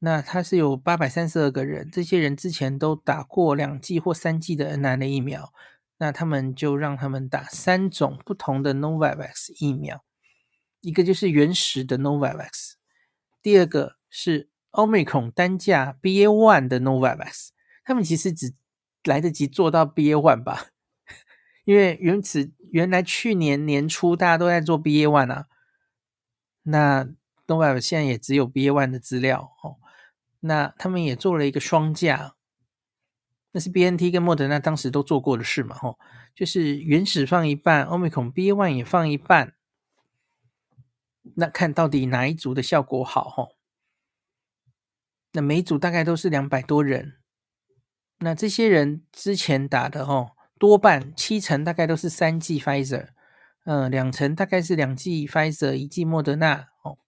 [0.00, 5.52] 那它是有八百三十二个人，这些人之前都打过两剂或三剂的 nna 疫苗，
[5.98, 10.04] 那他们就让他们打三种不同的 Novavax 疫苗，
[10.80, 12.79] 一个就是原始的 Novavax。
[13.42, 17.48] 第二个是 Omicron 单价 BA one 的 Novavax，
[17.84, 18.54] 他们其实只
[19.04, 20.66] 来得及做到 BA one 吧，
[21.64, 25.46] 因为原此原来去年年初大家都在做 BA one 啊，
[26.64, 27.08] 那
[27.46, 29.78] Novavax 现在也只有 BA one 的资料哦，
[30.40, 32.34] 那他们也做了一个双价，
[33.52, 35.98] 那是 BNT 跟莫德纳当时都做过的事嘛，吼，
[36.34, 39.54] 就是原始放一半，Omicron BA one 也放一半。
[41.36, 43.56] 那看到底哪一组的效果好吼？
[45.32, 47.18] 那每组大概都是两百多人。
[48.18, 53.10] 那这些人之前打的吼，多半七成大概都是三剂 Pfizer，
[53.64, 56.98] 嗯，两成大概是两剂 Pfizer，一剂莫德纳哦。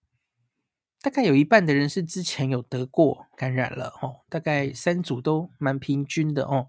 [1.01, 6.69] 大概有一半的人是之前有得过感染了哦，大概三组都蛮平均的哦。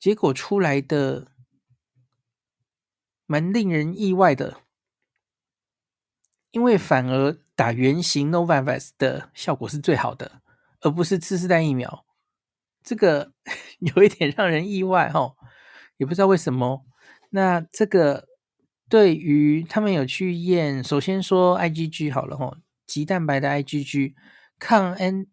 [0.00, 1.28] 结果出来的
[3.26, 4.61] 蛮令人意外的。
[6.52, 10.40] 因为反而打原型 Novavax 的效果是最好的，
[10.80, 12.04] 而不是次世代疫苗，
[12.84, 13.32] 这个
[13.80, 15.34] 有一点让人意外哈，
[15.96, 16.84] 也不知道为什么。
[17.30, 18.28] 那这个
[18.88, 24.12] 对于他们有去验，首先说 IgG 好了哈，棘蛋白的 IgG
[24.58, 25.26] 抗 N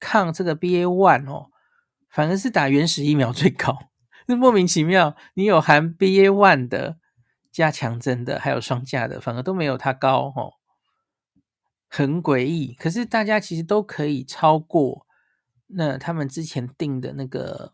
[0.00, 1.50] 抗这个 BA one 哦，
[2.10, 3.78] 反而是打原始疫苗最高，
[4.26, 6.98] 那 莫名其妙，你有含 BA one 的。
[7.50, 10.54] 加强针的，还有双价的，反而都没有它高哦，
[11.88, 12.74] 很诡异。
[12.74, 15.06] 可是大家其实都可以超过
[15.68, 17.72] 那他们之前定的那个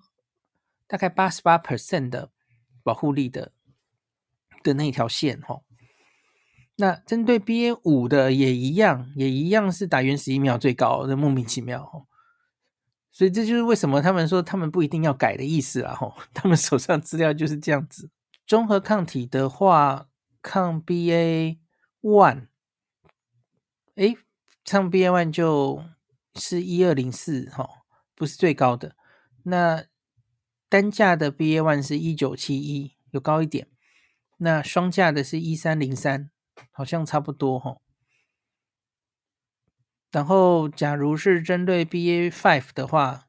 [0.86, 2.30] 大概八十八 percent 的
[2.82, 3.52] 保护力的
[4.62, 5.62] 的那条线哦。
[6.76, 12.06] 那针对 BA 五的也一样，也一样是打原始疫苗最高的，莫名其妙哦。
[13.12, 18.10] 所以这就是为什么他们说他们不一定要改的意思啦吼， 他们手上资料就是这样子。
[18.47, 20.09] 综合抗体的话，
[20.42, 21.59] 抗 BA
[22.03, 22.49] one，
[23.95, 24.16] 诶，
[24.64, 25.82] 抗 BA one 就
[26.34, 27.68] 是一二零四哈，
[28.14, 28.97] 不是最高的。
[29.45, 29.84] 那
[30.68, 33.68] 单价的 BA one 是一九七一，有高一点。
[34.38, 36.30] 那双价的是一三零三，
[36.70, 37.78] 好像差不多哈。
[40.11, 43.26] 然后，假如是针对 BA five 的话，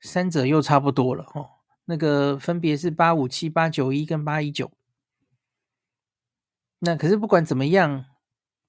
[0.00, 1.57] 三者又差不多了哈。
[1.90, 4.70] 那个分别是八五七、八九一跟八一九，
[6.80, 8.04] 那可是不管怎么样，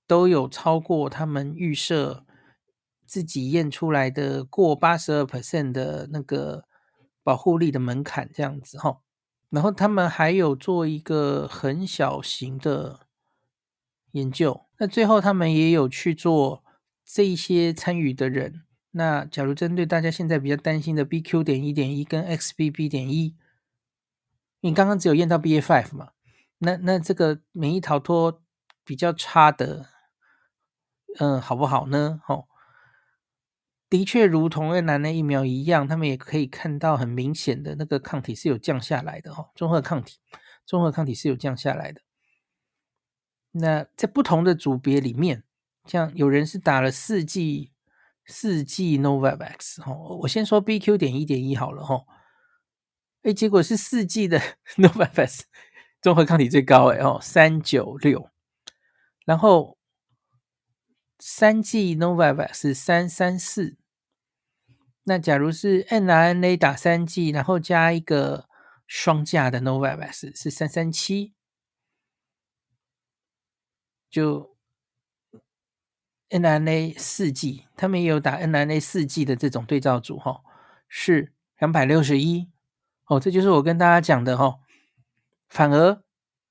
[0.08, 2.26] 都有超过他们预设
[3.06, 6.64] 自己验出来的过八十二 percent 的那个
[7.22, 9.02] 保护力的门槛这样子哈。
[9.50, 13.02] 然后他们还有做一个很小型的
[14.12, 16.64] 研究，那最后他们也有去做
[17.04, 18.64] 这一些参与的人。
[18.92, 21.44] 那假如针对大家现在比较担心的 BQ.
[21.44, 22.90] 点一点一跟 XBB.
[22.90, 23.36] 点一，
[24.62, 26.14] 你刚刚只有验到 baf 嘛？
[26.58, 28.42] 那那这个免疫逃脱
[28.84, 29.86] 比较差的，
[31.20, 32.22] 嗯，好不好呢？
[32.28, 32.48] 哦，
[33.88, 40.18] 的确如同越南的疫苗一样，他们也可以看到很明显的那个抗体是有降下来的哦，综合抗体，
[40.66, 42.02] 综合抗体是有降下来的。
[43.52, 45.44] 那在不同的组别里面，
[45.86, 47.72] 像有人是打了四剂。
[48.30, 49.92] 四 G Novavax 哈，
[50.22, 52.06] 我先说 BQ 点一点一好了哈，
[53.24, 54.40] 哎，结果是四 G 的
[54.78, 55.42] Novavax
[56.02, 58.30] 综合抗体最高哎哦，三九六，
[59.26, 59.78] 然后
[61.18, 63.78] 三 G Novavax 是三三四，
[65.04, 68.48] 那假如是 mRNA 打三 G，，然后加一个
[68.88, 71.34] 双价的 Novavax 是三三七，
[74.10, 74.59] 就。
[76.30, 80.42] mRNA 四剂，他们也有打 mRNA 四剂的这种对照组哈，
[80.88, 82.50] 是两百六十一
[83.06, 84.60] 哦，这就是我跟大家讲的哦。
[85.48, 86.04] 反而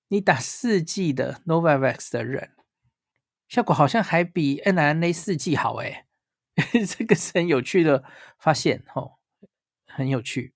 [0.09, 2.50] 你打四剂的 Novavax 的人，
[3.48, 6.05] 效果好像还比 mRNA 四剂好诶，
[6.86, 8.02] 这个是很有趣的
[8.38, 9.12] 发现哦，
[9.86, 10.55] 很有趣。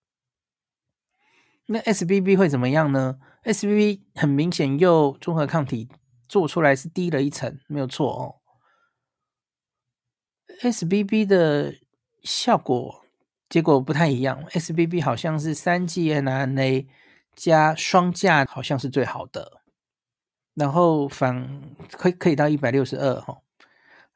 [1.66, 5.88] 那 SBB 会怎么样呢？SBB 很明显又综合抗体
[6.28, 8.41] 做出来是低了一层，没有错哦。
[10.60, 11.74] SBB 的
[12.22, 13.04] 效果
[13.48, 16.86] 结果不太一样，SBB 好像是三 G nRNA
[17.34, 19.62] 加双价，好像是最好的，
[20.54, 23.38] 然后反可以可以到一百六十二哈，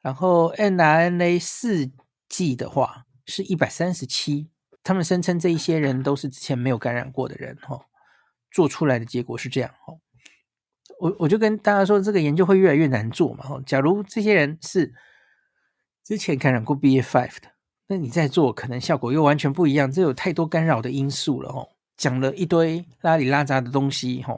[0.01, 1.91] 然后 nRNA 四
[2.29, 4.49] G 的话是一百三十七。
[4.83, 7.77] 他们声称这一些人都是之前没有感染过的人，哈，
[8.49, 9.93] 做出来的结果是这样，哈，
[10.99, 14.93] 我我就跟大家说，这个研究会越来越难做嘛，哈，假如这些人是
[16.07, 17.51] 之前感染过 BA.5 的，
[17.87, 21.67] 那你再做可能效果又完全不一样，这有太多干扰的因素了，哈，
[21.97, 24.33] 讲了一堆拉里拉杂的东西，哈，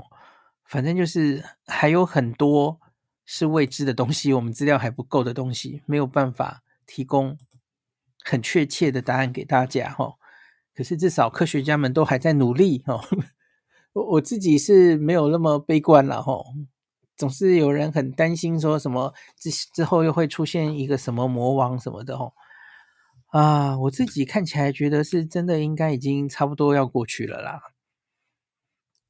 [0.66, 2.80] 反正就是还有很多
[3.24, 7.38] 是未知的东西，我们资料还不够的东西，没有办法提供
[8.24, 10.16] 很确切的答案给大家，哈。
[10.74, 13.00] 可是至少科学家们都还在努力哦，
[13.94, 16.34] 我我自己是没有那么悲观了哈，
[17.20, 22.32] 总是有人很担心说什么之之后又会出现一个什么魔王什么的哦，
[23.28, 27.62] 啊，我自己看起来觉得是真的应该已经差不多要过去了啦，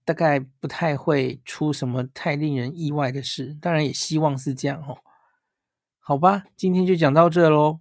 [0.04, 4.98] 大概不太会出什么太令人意外的事，当然也希望是这样哦，
[6.00, 7.80] 好吧，今天就讲到这喽。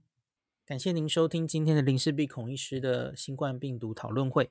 [0.67, 4.51] 感谢您收听今天的林氏璧孔医师的新冠病毒讨论会。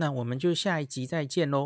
[0.00, 1.58] 那我们就下一集再见喽。